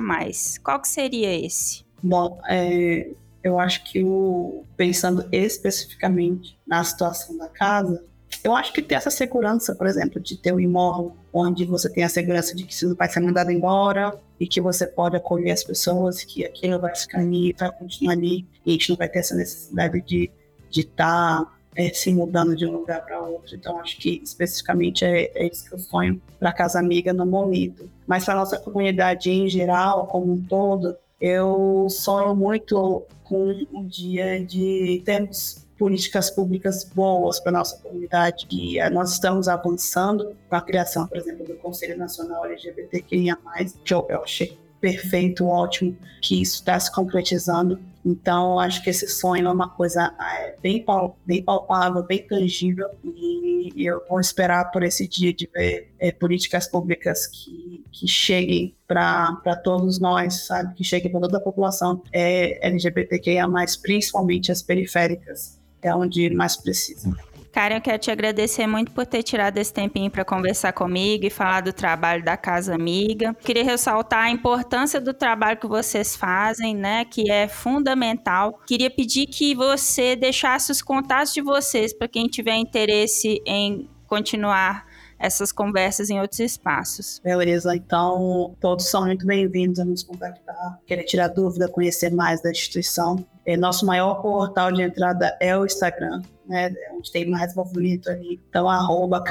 qual 0.63 0.79
que 0.79 0.87
seria 0.87 1.33
esse? 1.43 1.83
Bom, 2.03 2.39
é, 2.47 3.09
eu 3.43 3.59
acho 3.59 3.83
que 3.83 4.03
o, 4.03 4.63
pensando 4.77 5.27
especificamente 5.31 6.57
na 6.65 6.83
situação 6.83 7.37
da 7.37 7.49
casa, 7.49 8.03
eu 8.43 8.55
acho 8.55 8.73
que 8.73 8.81
ter 8.81 8.95
essa 8.95 9.11
segurança, 9.11 9.75
por 9.75 9.85
exemplo, 9.85 10.19
de 10.19 10.37
ter 10.37 10.53
um 10.53 10.59
imóvel 10.59 11.15
onde 11.31 11.65
você 11.65 11.89
tem 11.89 12.03
a 12.03 12.09
segurança 12.09 12.55
de 12.55 12.63
que 12.63 12.73
você 12.73 12.85
não 12.85 12.95
vai 12.95 13.09
ser 13.09 13.19
mandado 13.19 13.51
embora 13.51 14.17
e 14.39 14.47
que 14.47 14.59
você 14.59 14.87
pode 14.87 15.15
acolher 15.15 15.51
as 15.51 15.63
pessoas, 15.63 16.23
que 16.23 16.45
aquilo 16.45 16.79
vai 16.79 16.95
ficar 16.95 17.19
ali, 17.19 17.53
vai 17.57 17.71
continuar 17.71 18.13
ali, 18.13 18.47
e 18.65 18.69
a 18.69 18.73
gente 18.73 18.89
não 18.89 18.97
vai 18.97 19.09
ter 19.09 19.19
essa 19.19 19.35
necessidade 19.35 20.01
de 20.01 20.29
estar 20.69 21.45
tá 21.45 21.53
é, 21.75 21.89
se 21.89 22.13
mudando 22.13 22.55
de 22.55 22.65
um 22.65 22.71
lugar 22.71 23.03
para 23.05 23.21
outro. 23.21 23.55
Então, 23.55 23.79
acho 23.79 23.97
que 23.97 24.21
especificamente 24.23 25.03
é, 25.05 25.31
é 25.35 25.47
isso 25.47 25.67
que 25.67 25.73
eu 25.73 25.79
sonho 25.79 26.21
para 26.39 26.51
Casa 26.51 26.79
Amiga 26.79 27.13
no 27.13 27.25
momento. 27.25 27.89
Mas 28.05 28.25
para 28.25 28.35
nossa 28.35 28.59
comunidade 28.59 29.29
em 29.29 29.47
geral, 29.47 30.07
como 30.07 30.33
um 30.33 30.41
todo, 30.41 30.95
eu 31.23 31.87
sonho 31.89 32.35
muito 32.35 33.01
com 33.23 33.65
um 33.71 33.87
dia 33.87 34.43
de 34.43 35.01
termos 35.05 35.65
políticas 35.79 36.29
públicas 36.29 36.83
boas 36.83 37.39
para 37.39 37.53
nossa 37.53 37.77
comunidade 37.77 38.45
e 38.51 38.77
eh, 38.77 38.89
nós 38.89 39.13
estamos 39.13 39.47
avançando 39.47 40.35
com 40.49 40.55
a 40.57 40.61
criação, 40.61 41.07
por 41.07 41.17
exemplo, 41.17 41.45
do 41.45 41.55
Conselho 41.55 41.97
Nacional 41.97 42.45
LGBTQIA+, 42.45 43.37
que 43.85 43.93
eu, 43.93 44.21
achei 44.21 44.57
perfeito, 44.81 45.47
ótimo 45.47 45.97
que 46.21 46.41
isso 46.41 46.55
está 46.55 46.77
se 46.77 46.93
concretizando. 46.93 47.79
Então, 48.05 48.59
acho 48.59 48.83
que 48.83 48.89
esse 48.89 49.07
sonho 49.07 49.47
é 49.47 49.51
uma 49.51 49.69
coisa 49.69 50.13
é, 50.19 50.57
bem, 50.61 50.85
bem 51.25 51.41
palpável, 51.41 52.03
bem 52.03 52.27
tangível, 52.27 52.89
e 53.01 53.71
eu 53.77 54.03
vou 54.09 54.19
esperar 54.19 54.71
por 54.71 54.83
esse 54.83 55.07
dia 55.07 55.33
de 55.33 55.49
ver 55.53 55.89
é, 55.99 56.11
políticas 56.11 56.67
públicas 56.67 57.27
que, 57.27 57.72
que 57.93 58.07
cheguem 58.07 58.75
para 58.87 59.55
todos 59.63 59.99
nós, 59.99 60.47
sabe? 60.47 60.73
Que 60.73 60.83
cheguem 60.83 61.11
para 61.11 61.21
toda 61.21 61.37
a 61.37 61.41
população 61.41 62.01
é, 62.11 62.67
LGBTQIA, 62.67 63.45
principalmente 63.81 64.51
as 64.51 64.61
periféricas, 64.61 65.59
é 65.81 65.95
onde 65.95 66.29
mais 66.31 66.57
precisa. 66.57 67.15
Karen, 67.53 67.75
eu 67.75 67.81
quero 67.81 67.99
te 67.99 68.09
agradecer 68.09 68.65
muito 68.65 68.91
por 68.91 69.05
ter 69.05 69.21
tirado 69.21 69.59
esse 69.59 69.71
tempinho 69.71 70.09
para 70.09 70.25
conversar 70.25 70.73
comigo 70.73 71.23
e 71.23 71.29
falar 71.29 71.61
do 71.61 71.71
trabalho 71.71 72.25
da 72.25 72.35
Casa 72.35 72.73
Amiga. 72.73 73.35
Queria 73.45 73.63
ressaltar 73.63 74.23
a 74.23 74.31
importância 74.31 74.99
do 74.99 75.13
trabalho 75.13 75.59
que 75.59 75.67
vocês 75.67 76.15
fazem, 76.15 76.75
né, 76.75 77.05
que 77.05 77.29
é 77.29 77.47
fundamental. 77.47 78.59
Queria 78.65 78.89
pedir 78.89 79.27
que 79.27 79.53
você 79.53 80.15
deixasse 80.15 80.71
os 80.71 80.81
contatos 80.81 81.31
de 81.31 81.41
vocês 81.41 81.93
para 81.93 82.07
quem 82.07 82.25
tiver 82.25 82.55
interesse 82.55 83.39
em 83.45 83.87
continuar 84.07 84.87
essas 85.23 85.51
conversas 85.53 86.09
em 86.09 86.19
outros 86.19 86.41
espaços. 86.41 87.21
Beleza, 87.23 87.73
então 87.73 88.53
todos 88.59 88.89
são 88.89 89.05
muito 89.05 89.25
bem-vindos 89.25 89.79
a 89.79 89.85
nos 89.85 90.03
contactar, 90.03 90.77
querer 90.85 91.05
tirar 91.05 91.29
dúvida, 91.29 91.69
conhecer 91.69 92.11
mais 92.11 92.43
da 92.43 92.51
instituição. 92.51 93.25
É, 93.45 93.55
nosso 93.55 93.85
maior 93.85 94.21
portal 94.21 94.73
de 94.73 94.81
entrada 94.81 95.37
é 95.39 95.57
o 95.57 95.65
Instagram, 95.65 96.21
né, 96.45 96.73
onde 96.91 97.09
tem 97.09 97.29
mais 97.29 97.55
movimento 97.55 98.09
ali. 98.09 98.41
Então, 98.49 98.69
arroba 98.69 99.23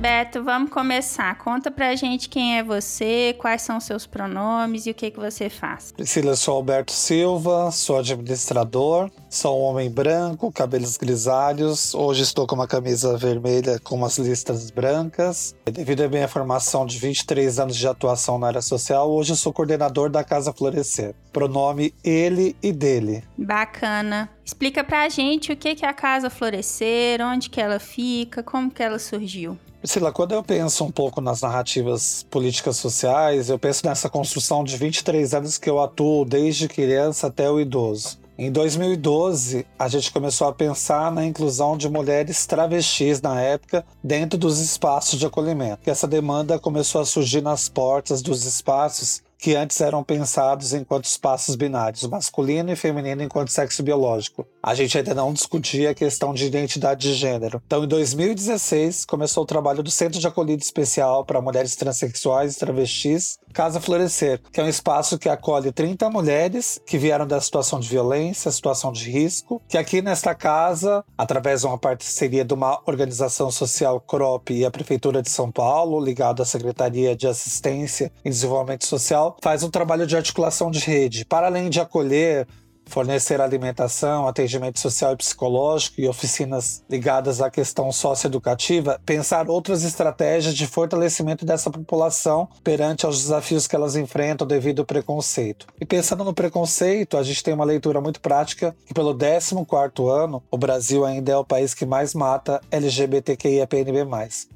Beto, 0.01 0.43
vamos 0.43 0.71
começar. 0.71 1.37
Conta 1.37 1.71
pra 1.71 1.95
gente 1.95 2.31
quem 2.31 2.57
é 2.57 2.63
você, 2.63 3.37
quais 3.37 3.61
são 3.61 3.79
seus 3.79 4.07
pronomes 4.07 4.87
e 4.87 4.93
o 4.93 4.95
que, 4.95 5.11
que 5.11 5.21
você 5.21 5.51
faz. 5.51 5.93
Priscila, 5.93 6.31
eu 6.31 6.37
sou 6.39 6.55
Alberto 6.55 6.91
Silva, 6.91 7.71
sou 7.71 7.99
administrador, 7.99 9.11
sou 9.29 9.61
um 9.61 9.65
homem 9.65 9.91
branco, 9.91 10.51
cabelos 10.51 10.97
grisalhos. 10.97 11.93
Hoje 11.93 12.23
estou 12.23 12.47
com 12.47 12.55
uma 12.55 12.67
camisa 12.67 13.19
vermelha 13.19 13.79
com 13.79 13.95
umas 13.95 14.17
listas 14.17 14.71
brancas. 14.71 15.55
Devido 15.71 16.01
à 16.01 16.09
minha 16.09 16.29
formação 16.29 16.87
de 16.87 16.99
23 16.99 17.59
anos 17.59 17.77
de 17.77 17.87
atuação 17.87 18.39
na 18.39 18.47
área 18.47 18.63
social, 18.63 19.11
hoje 19.11 19.33
eu 19.33 19.37
sou 19.37 19.53
coordenador 19.53 20.09
da 20.09 20.25
Casa 20.25 20.51
Florescer. 20.51 21.15
Pronome 21.31 21.93
ele 22.03 22.57
e 22.63 22.73
dele. 22.73 23.23
Bacana. 23.37 24.31
Explica 24.43 24.83
pra 24.83 25.11
gente 25.11 25.53
o 25.53 25.57
que 25.59 25.85
é 25.85 25.87
a 25.87 25.93
Casa 25.93 26.31
Florescer, 26.31 27.21
onde 27.21 27.51
que 27.51 27.61
ela 27.61 27.79
fica, 27.79 28.43
como 28.43 28.71
que 28.71 28.83
ela 28.83 28.99
surgiu. 28.99 29.59
Priscila, 29.81 30.13
quando 30.13 30.33
eu 30.33 30.43
penso 30.43 30.85
um 30.85 30.91
pouco 30.91 31.23
nas 31.23 31.41
narrativas 31.41 32.27
políticas 32.31 32.77
sociais, 32.77 33.49
eu 33.49 33.59
penso 33.59 33.87
nessa 33.87 34.11
construção 34.11 34.63
de 34.63 34.77
23 34.77 35.33
anos 35.33 35.57
que 35.57 35.71
eu 35.71 35.81
atuo 35.81 36.27
desde 36.27 36.69
criança 36.69 37.29
até 37.29 37.51
o 37.51 37.59
idoso. 37.59 38.19
Em 38.37 38.53
2012, 38.53 39.67
a 39.79 39.89
gente 39.89 40.13
começou 40.13 40.49
a 40.49 40.53
pensar 40.53 41.11
na 41.11 41.25
inclusão 41.25 41.79
de 41.79 41.89
mulheres 41.89 42.45
travestis 42.45 43.23
na 43.23 43.41
época 43.41 43.85
dentro 44.05 44.39
dos 44.39 44.61
espaços 44.61 45.19
de 45.19 45.25
acolhimento. 45.25 45.83
Que 45.83 45.91
essa 45.91 46.07
demanda 46.07 46.59
começou 46.59 47.01
a 47.01 47.07
surgir 47.07 47.41
nas 47.41 47.69
portas 47.71 48.21
dos 48.21 48.45
espaços 48.45 49.23
que 49.41 49.57
antes 49.57 49.81
eram 49.81 50.05
pensados 50.05 50.75
enquanto 50.75 51.07
espaços 51.07 51.57
binários, 51.57 52.05
masculino 52.05 52.71
e 52.71 52.77
feminino 52.77 53.23
enquanto 53.23 53.49
sexo 53.49 53.83
biológico. 53.83 54.47
A 54.63 54.75
gente 54.75 54.99
ainda 54.99 55.15
não 55.15 55.33
discutia 55.33 55.91
a 55.91 55.95
questão 55.95 56.35
de 56.35 56.45
identidade 56.45 57.09
de 57.09 57.15
gênero. 57.15 57.63
Então, 57.67 57.83
em 57.83 57.89
2016, 57.89 59.07
começou 59.07 59.43
o 59.43 59.47
trabalho 59.47 59.83
do 59.83 59.91
Centro 59.91 60.21
de 60.21 60.27
Acolhida 60.27 60.63
Especial 60.63 61.25
para 61.25 61.41
Mulheres 61.41 61.75
Transsexuais 61.75 62.55
e 62.55 62.59
Travestis, 62.59 63.39
Casa 63.53 63.81
Florescer, 63.81 64.41
que 64.53 64.61
é 64.61 64.65
um 64.65 64.69
espaço 64.69 65.19
que 65.19 65.29
acolhe 65.29 65.73
30 65.73 66.09
mulheres 66.11 66.81
que 66.87 66.99
vieram 66.99 67.27
da 67.27 67.41
situação 67.41 67.81
de 67.81 67.89
violência, 67.89 68.51
situação 68.51 68.93
de 68.93 69.11
risco, 69.11 69.61
que 69.69 69.77
aqui 69.77 70.01
nesta 70.01 70.35
casa, 70.35 71.05
através 71.17 71.61
de 71.61 71.67
uma 71.67 71.79
parceria 71.79 72.45
de 72.45 72.55
uma 72.55 72.81
organização 72.87 73.51
social 73.51 74.01
CROP 74.01 74.51
e 74.51 74.65
a 74.65 74.71
Prefeitura 74.71 75.23
de 75.23 75.31
São 75.31 75.51
Paulo, 75.51 76.01
ligado 76.01 76.43
à 76.43 76.45
Secretaria 76.45 77.17
de 77.17 77.27
Assistência 77.27 78.13
e 78.25 78.31
Desenvolvimento 78.31 78.87
Social, 78.87 79.37
faz 79.43 79.63
um 79.63 79.71
trabalho 79.71 80.07
de 80.07 80.17
articulação 80.17 80.71
de 80.71 80.81
rede. 80.81 81.25
Para 81.25 81.47
além 81.47 81.69
de 81.69 81.81
acolher 81.81 82.47
fornecer 82.91 83.41
alimentação, 83.41 84.27
atendimento 84.27 84.81
social 84.81 85.13
e 85.13 85.17
psicológico 85.17 86.01
e 86.01 86.09
oficinas 86.09 86.83
ligadas 86.91 87.41
à 87.41 87.51
questão 87.51 87.91
socioeducativa, 87.93 89.01
pensar 89.07 89.49
outras 89.49 89.85
estratégias 89.85 90.55
de 90.55 90.67
fortalecimento 90.67 91.47
dessa 91.47 91.71
população 91.71 92.49
perante 92.63 93.07
aos 93.07 93.23
desafios 93.23 93.67
que 93.67 93.77
elas 93.77 93.97
enfrentam 93.97 94.47
devido 94.47 94.81
ao 94.81 94.87
preconceito. 94.87 95.67
E 95.81 95.87
pensando 95.87 96.25
no 96.25 96.35
preconceito, 96.35 97.17
a 97.17 97.23
gente 97.23 97.43
tem 97.43 97.55
uma 97.55 97.65
leitura 97.65 98.01
muito 98.01 98.21
prática 98.21 98.75
que 98.85 98.93
pelo 98.93 99.15
14º 99.15 100.09
ano, 100.09 100.43
o 100.51 100.59
Brasil 100.59 101.05
ainda 101.05 101.33
é 101.33 101.37
o 101.37 101.45
país 101.45 101.73
que 101.73 101.87
mais 101.87 102.15
mata 102.15 102.61
LGBTQIAPNB+. 102.71 104.05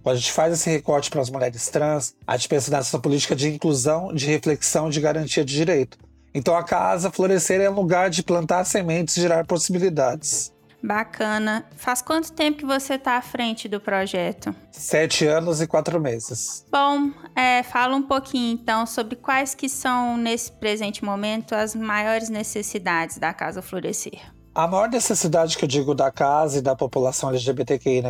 Quando 0.03 0.17
a 0.17 0.19
gente 0.19 0.33
faz 0.33 0.53
esse 0.53 0.69
recorte 0.69 1.11
para 1.11 1.21
as 1.21 1.31
mulheres 1.31 1.69
trans, 1.69 2.15
a 2.27 2.37
gente 2.37 2.49
pensa 2.49 2.71
nessa 2.71 2.99
política 2.99 3.37
de 3.37 3.49
inclusão, 3.49 4.13
de 4.13 4.27
reflexão, 4.27 4.91
de 4.91 5.01
garantia 5.01 5.45
de 5.45 5.55
direito. 5.55 5.99
Então 6.35 6.57
a 6.57 6.65
casa 6.65 7.11
florescer 7.11 7.61
é 7.61 7.71
um 7.71 7.75
lugar 7.75 8.11
de 8.11 8.23
plantar 8.23 8.65
sementes 8.65 9.17
e 9.17 9.21
gerar 9.21 9.47
possibilidades. 9.47 10.53
Bacana. 10.83 11.65
Faz 11.77 12.03
quanto 12.03 12.31
tempo 12.31 12.59
que 12.59 12.67
você 12.67 12.95
está 12.95 13.17
à 13.17 13.23
frente 13.23 13.69
do 13.69 13.81
projeto? 13.81 14.55
Sete 14.71 15.27
anos 15.27 15.63
e 15.63 15.67
quatro 15.67 15.99
meses. 15.99 16.67
Bom, 16.71 17.11
é, 17.35 17.63
fala 17.63 17.97
um 17.97 18.03
pouquinho 18.03 18.53
então 18.53 18.85
sobre 18.85 19.17
quais 19.17 19.55
que 19.55 19.67
são, 19.67 20.19
nesse 20.19 20.53
presente 20.53 21.03
momento, 21.03 21.55
as 21.55 21.75
maiores 21.75 22.29
necessidades 22.29 23.17
da 23.17 23.33
Casa 23.33 23.63
Florescer. 23.63 24.21
A 24.55 24.69
maior 24.69 24.89
necessidade 24.89 25.57
que 25.57 25.65
eu 25.65 25.69
digo 25.69 25.95
da 25.95 26.13
casa 26.13 26.59
e 26.59 26.63
da 26.63 26.77
população 26.77 27.31
LGBTQI 27.31 28.03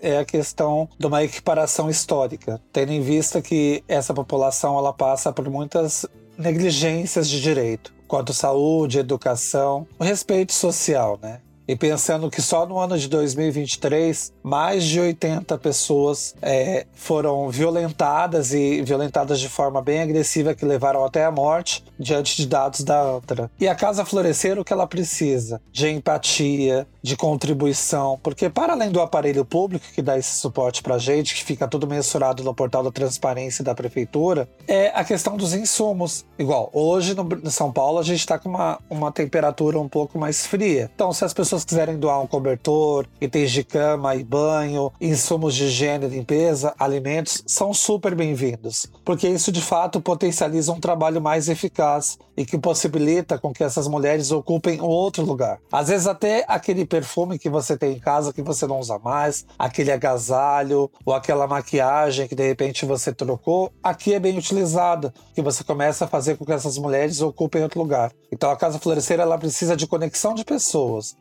é 0.00 0.18
a 0.18 0.24
questão 0.24 0.88
de 0.98 1.06
uma 1.06 1.22
equiparação 1.22 1.88
histórica, 1.90 2.60
tendo 2.72 2.90
em 2.90 3.00
vista 3.00 3.40
que 3.42 3.84
essa 3.86 4.12
população 4.12 4.76
ela 4.76 4.92
passa 4.92 5.32
por 5.32 5.48
muitas 5.48 6.04
negligências 6.38 7.28
de 7.28 7.40
direito, 7.40 7.92
quanto 8.06 8.32
saúde, 8.32 9.00
educação, 9.00 9.86
o 9.98 10.04
respeito 10.04 10.52
social, 10.52 11.18
né? 11.20 11.40
E 11.68 11.76
pensando 11.76 12.30
que 12.30 12.40
só 12.40 12.64
no 12.64 12.78
ano 12.78 12.96
de 12.96 13.08
2023, 13.08 14.32
mais 14.42 14.84
de 14.84 14.98
80 14.98 15.58
pessoas 15.58 16.34
é, 16.40 16.86
foram 16.94 17.50
violentadas 17.50 18.54
e 18.54 18.80
violentadas 18.80 19.38
de 19.38 19.50
forma 19.50 19.82
bem 19.82 20.00
agressiva 20.00 20.54
que 20.54 20.64
levaram 20.64 21.04
até 21.04 21.26
a 21.26 21.30
morte 21.30 21.84
diante 21.98 22.38
de 22.38 22.46
dados 22.46 22.80
da 22.80 23.02
ANTRA. 23.02 23.50
E 23.60 23.68
a 23.68 23.74
Casa 23.74 24.06
Florescer, 24.06 24.58
o 24.58 24.64
que 24.64 24.72
ela 24.72 24.86
precisa? 24.86 25.60
De 25.70 25.90
empatia, 25.90 26.86
de 27.08 27.16
contribuição, 27.16 28.20
porque 28.22 28.50
para 28.50 28.74
além 28.74 28.90
do 28.90 29.00
aparelho 29.00 29.42
público 29.42 29.86
que 29.94 30.02
dá 30.02 30.18
esse 30.18 30.36
suporte 30.36 30.82
para 30.82 30.96
a 30.96 30.98
gente, 30.98 31.34
que 31.34 31.42
fica 31.42 31.66
tudo 31.66 31.86
mensurado 31.86 32.44
no 32.44 32.54
portal 32.54 32.82
da 32.82 32.90
transparência 32.90 33.64
da 33.64 33.74
prefeitura, 33.74 34.46
é 34.66 34.88
a 34.88 35.02
questão 35.02 35.34
dos 35.34 35.54
insumos. 35.54 36.26
Igual, 36.38 36.68
hoje 36.70 37.14
no, 37.14 37.26
em 37.42 37.50
São 37.50 37.72
Paulo 37.72 37.98
a 37.98 38.02
gente 38.02 38.20
está 38.20 38.38
com 38.38 38.50
uma, 38.50 38.78
uma 38.90 39.10
temperatura 39.10 39.80
um 39.80 39.88
pouco 39.88 40.18
mais 40.18 40.46
fria. 40.46 40.90
Então, 40.94 41.10
se 41.10 41.24
as 41.24 41.32
pessoas 41.32 41.64
quiserem 41.64 41.98
doar 41.98 42.20
um 42.20 42.26
cobertor, 42.26 43.06
itens 43.18 43.50
de 43.52 43.64
cama 43.64 44.14
e 44.14 44.22
banho, 44.22 44.92
insumos 45.00 45.54
de 45.54 45.64
higiene 45.64 46.04
e 46.04 46.08
limpeza, 46.08 46.74
alimentos, 46.78 47.42
são 47.46 47.72
super 47.72 48.14
bem-vindos, 48.14 48.86
porque 49.02 49.26
isso 49.26 49.50
de 49.50 49.62
fato 49.62 49.98
potencializa 49.98 50.72
um 50.72 50.80
trabalho 50.80 51.22
mais 51.22 51.48
eficaz 51.48 52.18
e 52.36 52.44
que 52.44 52.58
possibilita 52.58 53.38
com 53.38 53.50
que 53.50 53.64
essas 53.64 53.88
mulheres 53.88 54.30
ocupem 54.30 54.80
outro 54.82 55.24
lugar. 55.24 55.58
Às 55.72 55.88
vezes 55.88 56.06
até 56.06 56.44
aquele 56.46 56.84
perfume 56.98 57.38
que 57.38 57.48
você 57.48 57.76
tem 57.76 57.92
em 57.92 58.00
casa 58.00 58.32
que 58.32 58.42
você 58.42 58.66
não 58.66 58.80
usa 58.80 58.98
mais, 58.98 59.46
aquele 59.56 59.92
agasalho 59.92 60.90
ou 61.04 61.14
aquela 61.14 61.46
maquiagem 61.46 62.26
que 62.26 62.34
de 62.34 62.46
repente 62.46 62.84
você 62.84 63.12
trocou, 63.12 63.72
aqui 63.80 64.14
é 64.14 64.18
bem 64.18 64.36
utilizada, 64.36 65.14
que 65.32 65.40
você 65.40 65.62
começa 65.62 66.04
a 66.04 66.08
fazer 66.08 66.36
com 66.36 66.44
que 66.44 66.52
essas 66.52 66.76
mulheres 66.76 67.20
ocupem 67.20 67.62
outro 67.62 67.80
lugar. 67.80 68.10
Então 68.32 68.50
a 68.50 68.56
Casa 68.56 68.80
Florescer 68.80 69.20
ela 69.20 69.38
precisa 69.38 69.76
de 69.76 69.86
conexão 69.86 70.34
de 70.34 70.44
pessoas, 70.44 71.16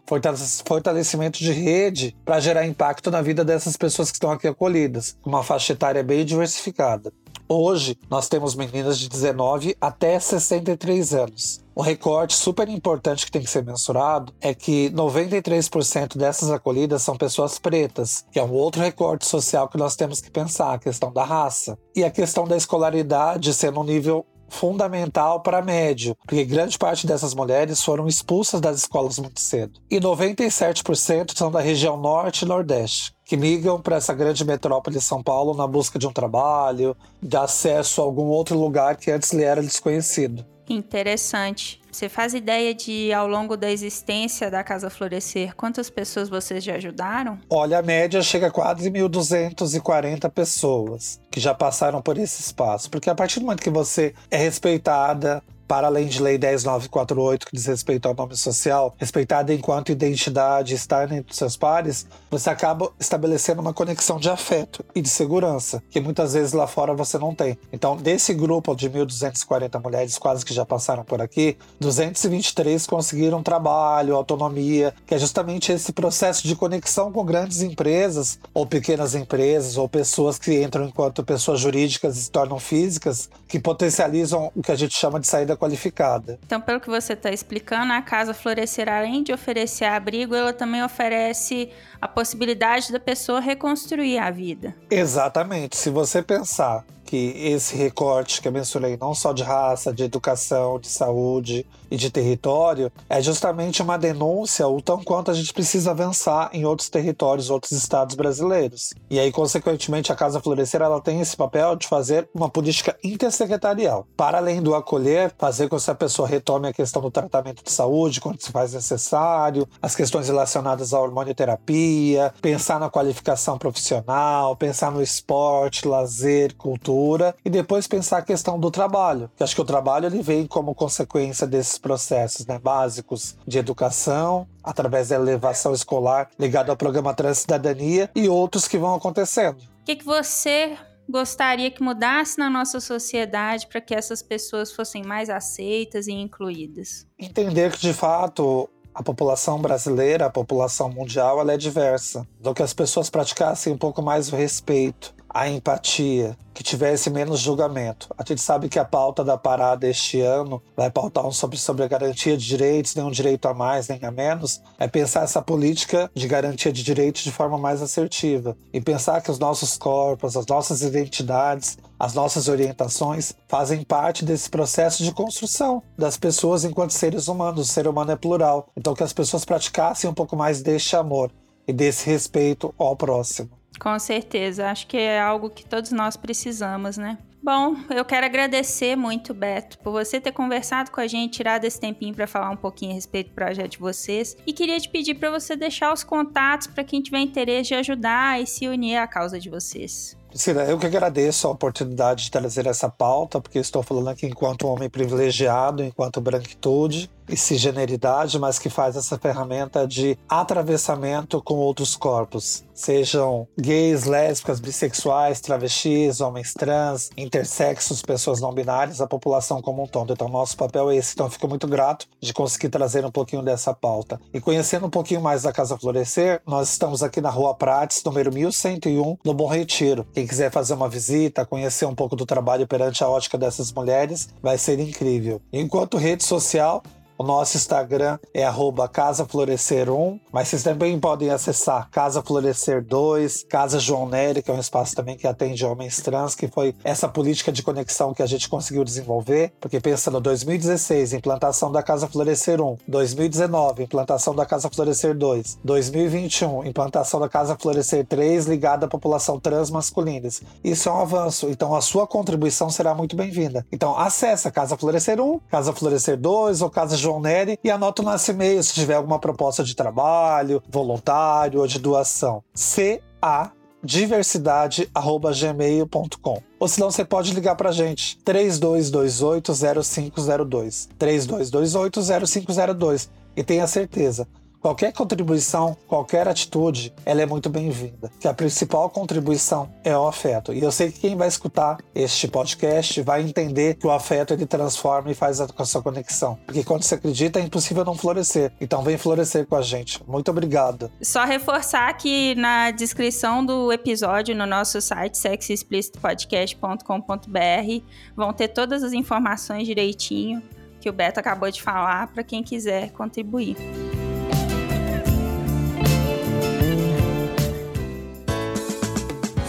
fortalecimento 0.65 1.37
de 1.37 1.51
rede 1.51 2.17
para 2.25 2.39
gerar 2.39 2.65
impacto 2.65 3.11
na 3.11 3.21
vida 3.21 3.45
dessas 3.45 3.77
pessoas 3.77 4.09
que 4.09 4.15
estão 4.15 4.31
aqui 4.31 4.47
acolhidas, 4.47 5.15
uma 5.23 5.43
faixa 5.43 5.73
etária 5.73 6.03
bem 6.03 6.25
diversificada. 6.25 7.13
Hoje, 7.47 7.97
nós 8.09 8.27
temos 8.27 8.55
meninas 8.55 8.97
de 8.97 9.07
19 9.07 9.77
até 9.79 10.19
63 10.19 11.13
anos. 11.13 11.66
Um 11.77 11.83
recorte 11.83 12.33
super 12.33 12.67
importante 12.69 13.23
que 13.23 13.31
tem 13.31 13.43
que 13.43 13.51
ser 13.51 13.63
mensurado 13.63 14.33
é 14.41 14.51
que 14.51 14.89
93% 14.89 16.17
dessas 16.17 16.49
acolhidas 16.49 17.03
são 17.03 17.15
pessoas 17.15 17.59
pretas, 17.59 18.25
que 18.31 18.39
é 18.39 18.43
um 18.43 18.51
outro 18.51 18.81
recorte 18.81 19.27
social 19.27 19.69
que 19.69 19.77
nós 19.77 19.95
temos 19.95 20.19
que 20.19 20.31
pensar, 20.31 20.73
a 20.73 20.79
questão 20.79 21.13
da 21.13 21.23
raça. 21.23 21.77
E 21.95 22.03
a 22.03 22.09
questão 22.09 22.47
da 22.47 22.57
escolaridade 22.57 23.53
sendo 23.53 23.79
um 23.79 23.83
nível 23.83 24.25
fundamental 24.49 25.41
para 25.41 25.61
médio, 25.61 26.15
porque 26.25 26.43
grande 26.45 26.79
parte 26.79 27.05
dessas 27.05 27.35
mulheres 27.35 27.83
foram 27.83 28.07
expulsas 28.07 28.59
das 28.59 28.77
escolas 28.77 29.19
muito 29.19 29.39
cedo. 29.39 29.79
E 29.91 29.99
97% 29.99 31.37
são 31.37 31.51
da 31.51 31.59
região 31.59 31.95
norte 31.95 32.41
e 32.41 32.47
nordeste 32.47 33.15
que 33.23 33.37
migram 33.37 33.79
para 33.79 33.97
essa 33.97 34.13
grande 34.13 34.45
metrópole 34.45 34.95
de 34.95 35.03
São 35.03 35.21
Paulo 35.21 35.53
na 35.53 35.67
busca 35.67 35.99
de 35.99 36.07
um 36.07 36.13
trabalho, 36.13 36.95
de 37.21 37.35
acesso 37.35 38.01
a 38.01 38.05
algum 38.05 38.27
outro 38.27 38.57
lugar 38.57 38.95
que 38.95 39.11
antes 39.11 39.33
lhe 39.33 39.43
era 39.43 39.61
desconhecido. 39.61 40.45
Interessante. 40.69 41.81
Você 41.91 42.09
faz 42.09 42.33
ideia 42.33 42.75
de, 42.75 43.11
ao 43.11 43.27
longo 43.27 43.57
da 43.57 43.71
existência 43.71 44.51
da 44.51 44.63
Casa 44.63 44.89
Florescer, 44.89 45.55
quantas 45.55 45.89
pessoas 45.89 46.29
vocês 46.29 46.63
já 46.63 46.75
ajudaram? 46.75 47.39
Olha, 47.49 47.79
a 47.79 47.81
média 47.81 48.21
chega 48.21 48.47
a 48.47 48.51
quase 48.51 48.91
1.240 48.91 50.29
pessoas 50.29 51.19
que 51.31 51.39
já 51.39 51.53
passaram 51.53 52.01
por 52.01 52.17
esse 52.17 52.41
espaço. 52.41 52.89
Porque 52.91 53.09
a 53.09 53.15
partir 53.15 53.39
do 53.39 53.45
momento 53.45 53.63
que 53.63 53.69
você 53.69 54.13
é 54.29 54.37
respeitada, 54.37 55.41
para 55.67 55.87
além 55.87 56.07
de 56.07 56.21
Lei 56.21 56.37
10948, 56.37 57.45
que 57.47 57.55
diz 57.55 57.65
respeito 57.65 58.07
ao 58.07 58.15
nome 58.15 58.35
social, 58.35 58.95
respeitada 58.97 59.53
enquanto 59.53 59.91
identidade 59.91 60.73
estar 60.73 61.11
entre 61.11 61.35
seus 61.35 61.57
pares, 61.57 62.07
você 62.31 62.49
acaba 62.49 62.91
estabelecendo 62.99 63.61
uma 63.61 63.73
conexão 63.73 64.17
de 64.17 64.29
afeto 64.29 64.83
e 64.95 65.01
de 65.01 65.09
segurança, 65.09 65.83
que 65.89 65.99
muitas 65.99 66.33
vezes 66.33 66.53
lá 66.53 66.67
fora 66.67 66.93
você 66.93 67.17
não 67.17 67.35
tem. 67.35 67.57
Então, 67.71 67.97
desse 67.97 68.33
grupo 68.33 68.75
de 68.75 68.89
1.240 68.89 69.83
mulheres 69.83 70.17
quase 70.17 70.45
que 70.45 70.53
já 70.53 70.65
passaram 70.65 71.03
por 71.03 71.21
aqui, 71.21 71.57
223 71.79 72.87
conseguiram 72.87 73.43
trabalho, 73.43 74.15
autonomia, 74.15 74.93
que 75.05 75.15
é 75.15 75.19
justamente 75.19 75.71
esse 75.71 75.91
processo 75.91 76.47
de 76.47 76.55
conexão 76.55 77.11
com 77.11 77.25
grandes 77.25 77.61
empresas, 77.61 78.39
ou 78.53 78.65
pequenas 78.65 79.15
empresas, 79.15 79.77
ou 79.77 79.89
pessoas 79.89 80.39
que 80.39 80.63
entram 80.63 80.85
enquanto 80.85 81.23
pessoas 81.23 81.59
jurídicas 81.59 82.17
e 82.17 82.23
se 82.23 82.31
tornam 82.31 82.59
físicas, 82.59 83.29
que 83.47 83.59
potencializam 83.59 84.51
o 84.55 84.61
que 84.61 84.71
a 84.71 84.75
gente 84.75 84.97
chama 84.97 85.19
de 85.19 85.27
saída 85.27 85.56
qualificada. 85.57 86.39
Então, 86.45 86.61
pelo 86.61 86.79
que 86.79 86.89
você 86.89 87.13
está 87.13 87.31
explicando, 87.31 87.91
a 87.91 88.01
Casa 88.01 88.33
Florescer, 88.33 88.87
além 88.87 89.23
de 89.23 89.33
oferecer 89.33 89.85
abrigo, 89.85 90.35
ela 90.35 90.53
também 90.53 90.83
oferece 90.83 91.69
a 92.01 92.07
possibilidade 92.07 92.91
da 92.91 92.99
pessoa 92.99 93.39
reconstruir 93.39 94.19
a 94.19 94.31
vida. 94.31 94.75
Exatamente. 94.89 95.75
Se 95.75 95.89
você 95.89 96.21
pensar 96.21 96.85
que 97.07 97.33
esse 97.37 97.73
recorte 97.75 98.41
que 98.41 98.49
eu 98.49 98.51
mencionei, 98.51 98.97
não 98.99 99.15
só 99.15 99.31
de 99.31 99.41
raça, 99.41 99.93
de 99.93 100.03
educação, 100.03 100.77
de 100.77 100.89
saúde 100.89 101.65
e 101.89 101.95
de 101.95 102.11
território, 102.11 102.91
é 103.09 103.21
justamente 103.21 103.81
uma 103.81 103.97
denúncia 103.97 104.67
o 104.67 104.81
tão 104.81 105.01
quanto 105.01 105.31
a 105.31 105.33
gente 105.33 105.53
precisa 105.53 105.91
avançar 105.91 106.49
em 106.51 106.65
outros 106.65 106.89
territórios, 106.89 107.49
outros 107.49 107.71
estados 107.71 108.13
brasileiros. 108.15 108.93
E 109.09 109.19
aí, 109.19 109.31
consequentemente, 109.31 110.11
a 110.11 110.15
Casa 110.15 110.41
Florescer 110.41 110.81
ela 110.81 110.99
tem 110.99 111.21
esse 111.21 111.37
papel 111.37 111.77
de 111.77 111.87
fazer 111.87 112.27
uma 112.33 112.49
política 112.49 112.97
intersecretarial. 113.01 114.05
Para 114.17 114.39
além 114.39 114.61
do 114.61 114.75
acolher, 114.75 115.33
fazer 115.37 115.69
com 115.69 115.77
que 115.77 115.81
essa 115.81 115.95
pessoa 115.95 116.27
retome 116.27 116.67
a 116.67 116.73
questão 116.73 117.01
do 117.01 117.09
tratamento 117.09 117.63
de 117.63 117.71
saúde 117.71 118.19
quando 118.19 118.41
se 118.41 118.51
faz 118.51 118.73
necessário, 118.73 119.65
as 119.81 119.95
questões 119.95 120.27
relacionadas 120.27 120.93
à 120.93 120.99
hormonioterapia, 120.99 122.33
pensar 122.41 122.81
na 122.81 122.89
qualificação 122.89 123.57
profissional, 123.57 124.57
pensar 124.57 124.91
no 124.91 125.01
esporte, 125.01 125.87
lazer, 125.87 126.53
cultura 126.55 126.96
e 127.43 127.49
depois 127.49 127.87
pensar 127.87 128.19
a 128.19 128.21
questão 128.21 128.59
do 128.59 128.71
trabalho. 128.71 129.29
Eu 129.39 129.43
acho 129.43 129.55
que 129.55 129.61
o 129.61 129.65
trabalho 129.65 130.07
ele 130.07 130.21
vem 130.21 130.47
como 130.47 130.75
consequência 130.75 131.45
desses 131.45 131.77
processos 131.77 132.45
né, 132.45 132.59
básicos 132.59 133.37
de 133.45 133.57
educação, 133.57 134.47
através 134.63 135.09
da 135.09 135.15
elevação 135.15 135.73
escolar 135.73 136.29
ligado 136.37 136.69
ao 136.69 136.77
programa 136.77 137.13
Transcidadania 137.13 138.09
e 138.15 138.27
outros 138.27 138.67
que 138.67 138.77
vão 138.77 138.95
acontecendo. 138.95 139.57
O 139.81 139.85
que, 139.85 139.95
que 139.95 140.05
você 140.05 140.77
gostaria 141.09 141.71
que 141.71 141.81
mudasse 141.81 142.37
na 142.37 142.49
nossa 142.49 142.79
sociedade 142.79 143.67
para 143.67 143.79
que 143.79 143.95
essas 143.95 144.21
pessoas 144.21 144.71
fossem 144.71 145.03
mais 145.03 145.29
aceitas 145.29 146.07
e 146.07 146.11
incluídas? 146.11 147.07
Entender 147.17 147.71
que 147.71 147.79
de 147.79 147.93
fato 147.93 148.69
a 148.97 149.03
população 149.03 149.61
brasileira, 149.61 150.25
a 150.25 150.29
população 150.29 150.89
mundial, 150.89 151.39
ela 151.39 151.53
é 151.53 151.57
diversa. 151.57 152.27
Do 152.39 152.51
que 152.51 152.63
as 152.63 152.73
pessoas 152.73 153.11
praticassem 153.11 153.71
um 153.71 153.77
pouco 153.77 154.01
mais 154.01 154.33
o 154.33 154.35
respeito, 154.35 155.13
a 155.37 155.47
empatia, 155.47 156.35
que 156.51 156.63
tivesse 156.63 157.11
menos 157.11 157.39
julgamento. 157.39 158.09
A 158.17 158.23
gente 158.27 158.41
sabe 158.41 158.67
que 158.67 158.79
a 158.79 158.83
pauta 158.83 159.23
da 159.23 159.37
parada 159.37 159.87
este 159.87 160.19
ano 160.19 160.59
vai 160.75 160.89
pautar 160.89 161.27
um 161.27 161.31
sobre, 161.31 161.59
sobre 161.59 161.83
a 161.83 161.87
garantia 161.87 162.35
de 162.35 162.43
direitos, 162.43 162.95
nem 162.95 163.05
um 163.05 163.11
direito 163.11 163.47
a 163.47 163.53
mais 163.53 163.87
nem 163.87 164.03
a 164.03 164.09
menos, 164.09 164.59
é 164.79 164.87
pensar 164.87 165.25
essa 165.25 165.39
política 165.39 166.09
de 166.15 166.27
garantia 166.27 166.73
de 166.73 166.81
direitos 166.81 167.21
de 167.21 167.31
forma 167.31 167.55
mais 167.55 167.83
assertiva 167.83 168.57
e 168.73 168.81
pensar 168.81 169.21
que 169.21 169.29
os 169.29 169.37
nossos 169.37 169.77
corpos, 169.77 170.35
as 170.35 170.47
nossas 170.47 170.81
identidades, 170.81 171.77
as 171.99 172.15
nossas 172.15 172.47
orientações 172.47 173.35
fazem 173.47 173.83
parte 173.83 174.25
desse 174.25 174.49
processo 174.49 175.03
de 175.03 175.11
construção 175.11 175.83
das 175.95 176.17
pessoas 176.17 176.65
enquanto 176.65 176.93
seres 176.93 177.27
humanos. 177.27 177.69
O 177.69 177.71
ser 177.71 177.87
humano 177.87 178.11
é 178.11 178.15
plural. 178.15 178.69
Então 178.75 178.95
que 178.95 179.03
as 179.03 179.13
pessoas 179.13 179.45
praticassem 179.45 180.09
um 180.09 180.15
pouco 180.15 180.35
mais 180.35 180.63
deste 180.63 180.95
amor 180.95 181.31
e 181.67 181.71
desse 181.71 182.09
respeito 182.09 182.73
ao 182.75 182.95
próximo. 182.95 183.51
Com 183.79 183.97
certeza, 183.99 184.69
acho 184.69 184.87
que 184.87 184.97
é 184.97 185.19
algo 185.19 185.49
que 185.49 185.65
todos 185.65 185.91
nós 185.91 186.17
precisamos, 186.17 186.97
né? 186.97 187.17
Bom, 187.41 187.77
eu 187.89 188.03
quero 188.03 188.25
agradecer 188.25 188.95
muito, 188.95 189.33
Beto, 189.33 189.77
por 189.79 189.91
você 189.91 190.19
ter 190.19 190.33
conversado 190.33 190.91
com 190.91 190.99
a 190.99 191.07
gente, 191.07 191.37
tirado 191.37 191.63
esse 191.63 191.79
tempinho 191.79 192.13
para 192.13 192.27
falar 192.27 192.49
um 192.49 192.57
pouquinho 192.57 192.91
a 192.91 192.95
respeito 192.95 193.29
do 193.29 193.35
projeto 193.35 193.71
de 193.71 193.77
vocês. 193.77 194.35
E 194.45 194.51
queria 194.51 194.79
te 194.79 194.89
pedir 194.89 195.15
para 195.15 195.29
você 195.29 195.55
deixar 195.55 195.93
os 195.93 196.03
contatos 196.03 196.67
para 196.67 196.83
quem 196.83 197.01
tiver 197.01 197.19
interesse 197.19 197.69
de 197.69 197.75
ajudar 197.75 198.41
e 198.41 198.45
se 198.45 198.67
unir 198.67 198.97
à 198.97 199.07
causa 199.07 199.39
de 199.39 199.49
vocês. 199.49 200.17
Priscila, 200.37 200.65
eu 200.65 200.77
que 200.77 200.85
agradeço 200.85 201.47
a 201.47 201.49
oportunidade 201.49 202.25
de 202.25 202.31
trazer 202.31 202.67
essa 202.67 202.87
pauta, 202.87 203.41
porque 203.41 203.57
estou 203.57 203.81
falando 203.81 204.09
aqui 204.09 204.27
enquanto 204.27 204.67
homem 204.67 204.87
privilegiado, 204.87 205.83
enquanto 205.83 206.21
branquitude 206.21 207.09
e 207.29 207.35
cisgeneridade, 207.35 208.39
mas 208.39 208.59
que 208.59 208.69
faz 208.69 208.95
essa 208.95 209.17
ferramenta 209.17 209.87
de 209.87 210.17
atravessamento 210.29 211.41
com 211.41 211.55
outros 211.55 211.95
corpos, 211.95 212.63
sejam 212.73 213.47
gays, 213.59 214.05
lésbicas, 214.05 214.59
bissexuais, 214.59 215.41
travestis, 215.41 216.21
homens 216.21 216.53
trans, 216.53 217.09
intersexos, 217.17 218.01
pessoas 218.01 218.39
não 218.39 218.53
binárias, 218.53 219.01
a 219.01 219.07
população 219.07 219.61
como 219.61 219.83
um 219.83 219.87
todo. 219.87 220.13
Então, 220.13 220.29
nosso 220.29 220.55
papel 220.55 220.91
é 220.91 220.95
esse. 220.95 221.13
Então, 221.13 221.29
fico 221.29 221.47
muito 221.47 221.67
grato 221.67 222.07
de 222.21 222.33
conseguir 222.33 222.69
trazer 222.69 223.03
um 223.03 223.11
pouquinho 223.11 223.41
dessa 223.41 223.73
pauta. 223.73 224.19
E 224.33 224.39
conhecendo 224.39 224.85
um 224.85 224.89
pouquinho 224.89 225.21
mais 225.21 225.43
da 225.43 225.51
Casa 225.51 225.77
Florescer, 225.77 226.41
nós 226.45 226.69
estamos 226.69 227.03
aqui 227.03 227.19
na 227.19 227.29
Rua 227.29 227.55
Prates, 227.55 228.03
número 228.03 228.31
1101, 228.31 229.17
no 229.25 229.33
Bom 229.33 229.47
Retiro. 229.47 230.05
Quem 230.13 230.26
quiser 230.27 230.51
fazer 230.51 230.73
uma 230.73 230.89
visita, 230.89 231.45
conhecer 231.45 231.85
um 231.85 231.95
pouco 231.95 232.15
do 232.15 232.25
trabalho 232.25 232.67
perante 232.67 233.03
a 233.03 233.09
ótica 233.09 233.37
dessas 233.37 233.71
mulheres, 233.71 234.29
vai 234.41 234.57
ser 234.57 234.79
incrível. 234.79 235.41
Enquanto 235.51 235.97
rede 235.97 236.23
social, 236.23 236.83
o 237.17 237.23
nosso 237.23 237.57
Instagram 237.57 238.19
é 238.33 238.43
@casaflorescer1, 238.43 240.19
mas 240.31 240.47
vocês 240.47 240.63
também 240.63 240.99
podem 240.99 241.29
acessar 241.29 241.89
Casa 241.89 242.21
Florescer 242.21 242.83
2, 242.83 243.43
Casa 243.49 243.79
João 243.79 244.07
Nery, 244.07 244.43
que 244.43 244.51
é 244.51 244.53
um 244.53 244.59
espaço 244.59 244.95
também 244.95 245.17
que 245.17 245.27
atende 245.27 245.65
homens 245.65 246.01
trans, 246.01 246.35
que 246.35 246.47
foi 246.47 246.75
essa 246.83 247.07
política 247.07 247.51
de 247.51 247.63
conexão 247.63 248.13
que 248.13 248.21
a 248.21 248.25
gente 248.27 248.47
conseguiu 248.47 248.83
desenvolver, 248.83 249.53
porque 249.59 249.79
pensa 249.79 250.11
no 250.11 250.21
2016, 250.21 251.13
implantação 251.13 251.71
da 251.71 251.81
Casa 251.81 252.07
Florescer 252.07 252.61
1, 252.61 252.77
2019, 252.87 253.83
implantação 253.83 254.35
da 254.35 254.45
Casa 254.45 254.69
Florescer 254.69 255.15
2, 255.15 255.59
2021, 255.63 256.65
implantação 256.65 257.19
da 257.19 257.27
Casa 257.29 257.57
Florescer 257.59 258.05
3 258.05 258.45
ligada 258.45 258.85
à 258.85 258.89
população 258.89 259.39
trans 259.39 259.71
masculinas. 259.71 260.41
Isso 260.63 260.87
é 260.89 260.91
um 260.91 260.99
avanço, 260.99 261.49
então 261.49 261.73
a 261.73 261.81
sua 261.81 262.05
contribuição 262.05 262.69
será 262.69 262.93
muito 262.93 263.15
bem-vinda. 263.15 263.65
Então 263.71 263.97
acessa 263.97 264.51
Casa 264.51 264.77
Florescer 264.77 265.19
1, 265.19 265.39
Casa 265.49 265.73
Florescer 265.73 266.17
2 266.17 266.61
ou 266.61 266.69
Casa 266.69 266.95
João 266.95 267.06
Neri 267.19 267.57
e 267.63 267.71
anota 267.71 268.01
o 268.01 268.05
nosso 268.05 268.31
e-mail 268.31 268.61
se 268.61 268.73
tiver 268.73 268.95
alguma 268.95 269.19
proposta 269.19 269.63
de 269.63 269.73
trabalho, 269.75 270.61
voluntário 270.69 271.61
ou 271.61 271.67
de 271.67 271.79
doação. 271.79 272.43
CA 272.53 273.53
diversidade@gmail.com. 273.83 276.41
Ou 276.59 276.67
senão 276.67 276.91
você 276.91 277.05
pode 277.05 277.33
ligar 277.33 277.55
pra 277.55 277.71
gente 277.71 278.17
3228 278.25 279.53
0502. 279.83 280.89
3228 280.97 282.01
0502 282.27 283.09
e 283.35 283.43
tenha 283.43 283.67
certeza 283.67 284.27
Qualquer 284.67 284.91
contribuição, 284.91 285.77
qualquer 285.87 286.27
atitude, 286.27 286.93
ela 287.05 287.21
é 287.21 287.25
muito 287.25 287.49
bem-vinda. 287.49 288.11
Que 288.19 288.27
a 288.27 288.33
principal 288.33 288.89
contribuição 288.89 289.73
é 289.81 289.97
o 289.97 290.05
afeto. 290.05 290.53
E 290.53 290.61
eu 290.61 290.73
sei 290.73 290.91
que 290.91 290.99
quem 290.99 291.15
vai 291.15 291.29
escutar 291.29 291.77
este 291.95 292.27
podcast 292.27 293.01
vai 293.01 293.21
entender 293.21 293.75
que 293.75 293.87
o 293.87 293.91
afeto 293.91 294.33
ele 294.33 294.45
transforma 294.45 295.09
e 295.09 295.13
faz 295.13 295.39
a, 295.39 295.47
sua 295.63 295.81
conexão. 295.81 296.37
Porque 296.45 296.65
quando 296.65 296.83
você 296.83 296.95
acredita 296.95 297.39
é 297.39 297.43
impossível 297.43 297.85
não 297.85 297.95
florescer. 297.95 298.51
Então 298.59 298.83
vem 298.83 298.97
florescer 298.97 299.47
com 299.47 299.55
a 299.55 299.61
gente. 299.61 300.03
Muito 300.05 300.29
obrigado. 300.31 300.91
Só 301.01 301.23
reforçar 301.23 301.93
que 301.93 302.35
na 302.35 302.69
descrição 302.69 303.45
do 303.45 303.71
episódio 303.71 304.35
no 304.35 304.45
nosso 304.45 304.81
site 304.81 305.17
sexoexplicitopodcast.com.br 305.17 307.85
vão 308.17 308.33
ter 308.33 308.49
todas 308.49 308.83
as 308.83 308.91
informações 308.91 309.65
direitinho 309.65 310.43
que 310.81 310.89
o 310.89 310.93
Beto 310.93 311.21
acabou 311.21 311.49
de 311.49 311.61
falar 311.61 312.07
para 312.07 312.21
quem 312.21 312.43
quiser 312.43 312.91
contribuir. 312.91 313.55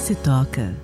Se 0.09 0.15
toca. 0.15 0.75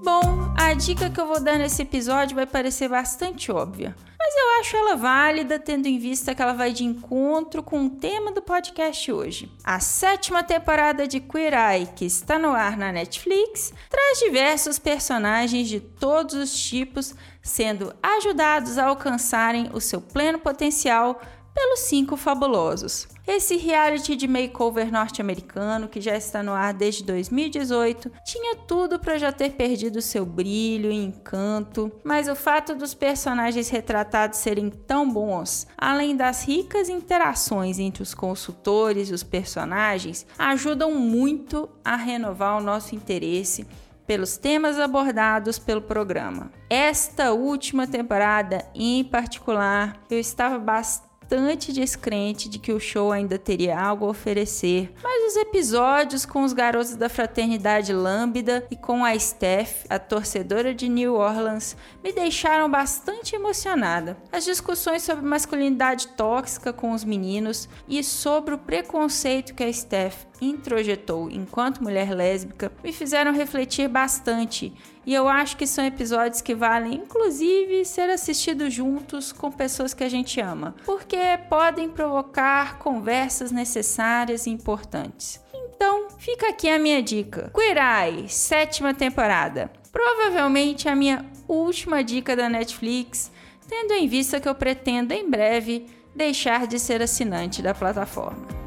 Bom, 0.00 0.54
a 0.56 0.74
dica 0.74 1.10
que 1.10 1.20
eu 1.20 1.26
vou 1.26 1.40
dar 1.42 1.58
nesse 1.58 1.82
episódio 1.82 2.36
vai 2.36 2.46
parecer 2.46 2.88
bastante 2.88 3.50
óbvia, 3.50 3.96
mas 4.16 4.34
eu 4.36 4.60
acho 4.60 4.76
ela 4.76 4.94
válida 4.94 5.58
tendo 5.58 5.88
em 5.88 5.98
vista 5.98 6.36
que 6.36 6.40
ela 6.40 6.52
vai 6.52 6.72
de 6.72 6.84
encontro 6.84 7.64
com 7.64 7.86
o 7.86 7.90
tema 7.90 8.30
do 8.30 8.40
podcast 8.40 9.10
hoje. 9.10 9.50
A 9.64 9.80
sétima 9.80 10.44
temporada 10.44 11.08
de 11.08 11.18
Queer 11.18 11.54
Eye, 11.54 11.88
que 11.96 12.04
está 12.04 12.38
no 12.38 12.50
ar 12.50 12.76
na 12.76 12.92
Netflix, 12.92 13.72
traz 13.90 14.20
diversos 14.20 14.78
personagens 14.78 15.66
de 15.66 15.80
todos 15.80 16.36
os 16.36 16.56
tipos 16.56 17.12
sendo 17.42 17.92
ajudados 18.00 18.78
a 18.78 18.84
alcançarem 18.84 19.68
o 19.72 19.80
seu 19.80 20.00
pleno 20.00 20.38
potencial 20.38 21.20
pelos 21.54 21.80
Cinco 21.80 22.16
Fabulosos. 22.16 23.08
Esse 23.26 23.56
reality 23.56 24.16
de 24.16 24.26
makeover 24.26 24.90
norte-americano, 24.90 25.88
que 25.88 26.00
já 26.00 26.16
está 26.16 26.42
no 26.42 26.52
ar 26.52 26.74
desde 26.74 27.04
2018, 27.04 28.10
tinha 28.24 28.56
tudo 28.56 28.98
para 28.98 29.16
já 29.16 29.30
ter 29.30 29.52
perdido 29.52 30.02
seu 30.02 30.26
brilho 30.26 30.90
e 30.90 30.96
encanto, 30.96 31.92
mas 32.02 32.28
o 32.28 32.34
fato 32.34 32.74
dos 32.74 32.94
personagens 32.94 33.68
retratados 33.68 34.38
serem 34.38 34.70
tão 34.70 35.08
bons, 35.08 35.68
além 35.78 36.16
das 36.16 36.44
ricas 36.44 36.88
interações 36.88 37.78
entre 37.78 38.02
os 38.02 38.12
consultores 38.12 39.08
e 39.08 39.14
os 39.14 39.22
personagens, 39.22 40.26
ajudam 40.36 40.92
muito 40.92 41.68
a 41.84 41.94
renovar 41.94 42.58
o 42.58 42.64
nosso 42.64 42.94
interesse 42.94 43.66
pelos 44.04 44.36
temas 44.36 44.80
abordados 44.80 45.60
pelo 45.60 45.80
programa. 45.80 46.50
Esta 46.68 47.32
última 47.32 47.86
temporada, 47.86 48.66
em 48.74 49.04
particular, 49.04 50.02
eu 50.10 50.18
estava 50.18 50.58
bastante 50.58 51.11
bastante 51.32 51.72
descrente 51.72 52.46
de 52.46 52.58
que 52.58 52.74
o 52.74 52.78
show 52.78 53.10
ainda 53.10 53.38
teria 53.38 53.80
algo 53.80 54.04
a 54.04 54.10
oferecer, 54.10 54.92
mas 55.02 55.32
os 55.32 55.36
episódios 55.36 56.26
com 56.26 56.44
os 56.44 56.52
garotos 56.52 56.94
da 56.94 57.08
fraternidade 57.08 57.90
Lambda 57.90 58.66
e 58.70 58.76
com 58.76 59.02
a 59.02 59.18
Steph, 59.18 59.86
a 59.88 59.98
torcedora 59.98 60.74
de 60.74 60.90
New 60.90 61.14
Orleans, 61.14 61.74
me 62.04 62.12
deixaram 62.12 62.70
bastante 62.70 63.34
emocionada. 63.34 64.18
As 64.30 64.44
discussões 64.44 65.04
sobre 65.04 65.24
masculinidade 65.24 66.08
tóxica 66.08 66.70
com 66.70 66.92
os 66.92 67.02
meninos 67.02 67.66
e 67.88 68.04
sobre 68.04 68.52
o 68.54 68.58
preconceito 68.58 69.54
que 69.54 69.64
a 69.64 69.72
Steph 69.72 70.26
introjetou 70.38 71.30
enquanto 71.30 71.82
mulher 71.82 72.14
lésbica 72.14 72.70
me 72.84 72.92
fizeram 72.92 73.32
refletir 73.32 73.88
bastante 73.88 74.74
e 75.04 75.12
eu 75.12 75.28
acho 75.28 75.56
que 75.56 75.66
são 75.66 75.84
episódios 75.84 76.40
que 76.40 76.54
valem, 76.54 76.94
inclusive, 76.94 77.84
ser 77.84 78.08
assistidos 78.08 78.72
juntos 78.72 79.32
com 79.32 79.50
pessoas 79.50 79.92
que 79.92 80.04
a 80.04 80.08
gente 80.08 80.40
ama, 80.40 80.74
porque 80.84 81.18
podem 81.48 81.88
provocar 81.88 82.78
conversas 82.78 83.50
necessárias 83.50 84.46
e 84.46 84.50
importantes. 84.50 85.40
Então, 85.52 86.06
fica 86.18 86.48
aqui 86.48 86.68
a 86.68 86.78
minha 86.78 87.02
dica: 87.02 87.50
Queer 87.52 88.28
sétima 88.28 88.94
temporada. 88.94 89.70
Provavelmente 89.90 90.88
a 90.88 90.94
minha 90.94 91.26
última 91.48 92.02
dica 92.02 92.36
da 92.36 92.48
Netflix, 92.48 93.30
tendo 93.68 93.92
em 93.92 94.06
vista 94.06 94.40
que 94.40 94.48
eu 94.48 94.54
pretendo 94.54 95.12
em 95.12 95.28
breve 95.28 95.86
deixar 96.14 96.66
de 96.66 96.78
ser 96.78 97.02
assinante 97.02 97.60
da 97.60 97.74
plataforma. 97.74 98.61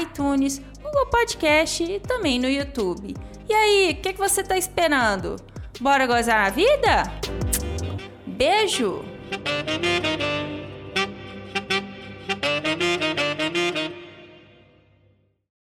iTunes, 0.00 0.62
Google 0.80 1.06
Podcast 1.06 1.82
e 1.82 1.98
também 1.98 2.38
no 2.38 2.48
YouTube. 2.48 3.16
E 3.48 3.52
aí, 3.52 3.90
o 3.90 4.00
que, 4.00 4.12
que 4.12 4.18
você 4.20 4.42
está 4.42 4.56
esperando? 4.56 5.34
Bora 5.80 6.06
gozar 6.06 6.46
a 6.46 6.50
vida? 6.50 7.10
Beijo! 8.26 9.02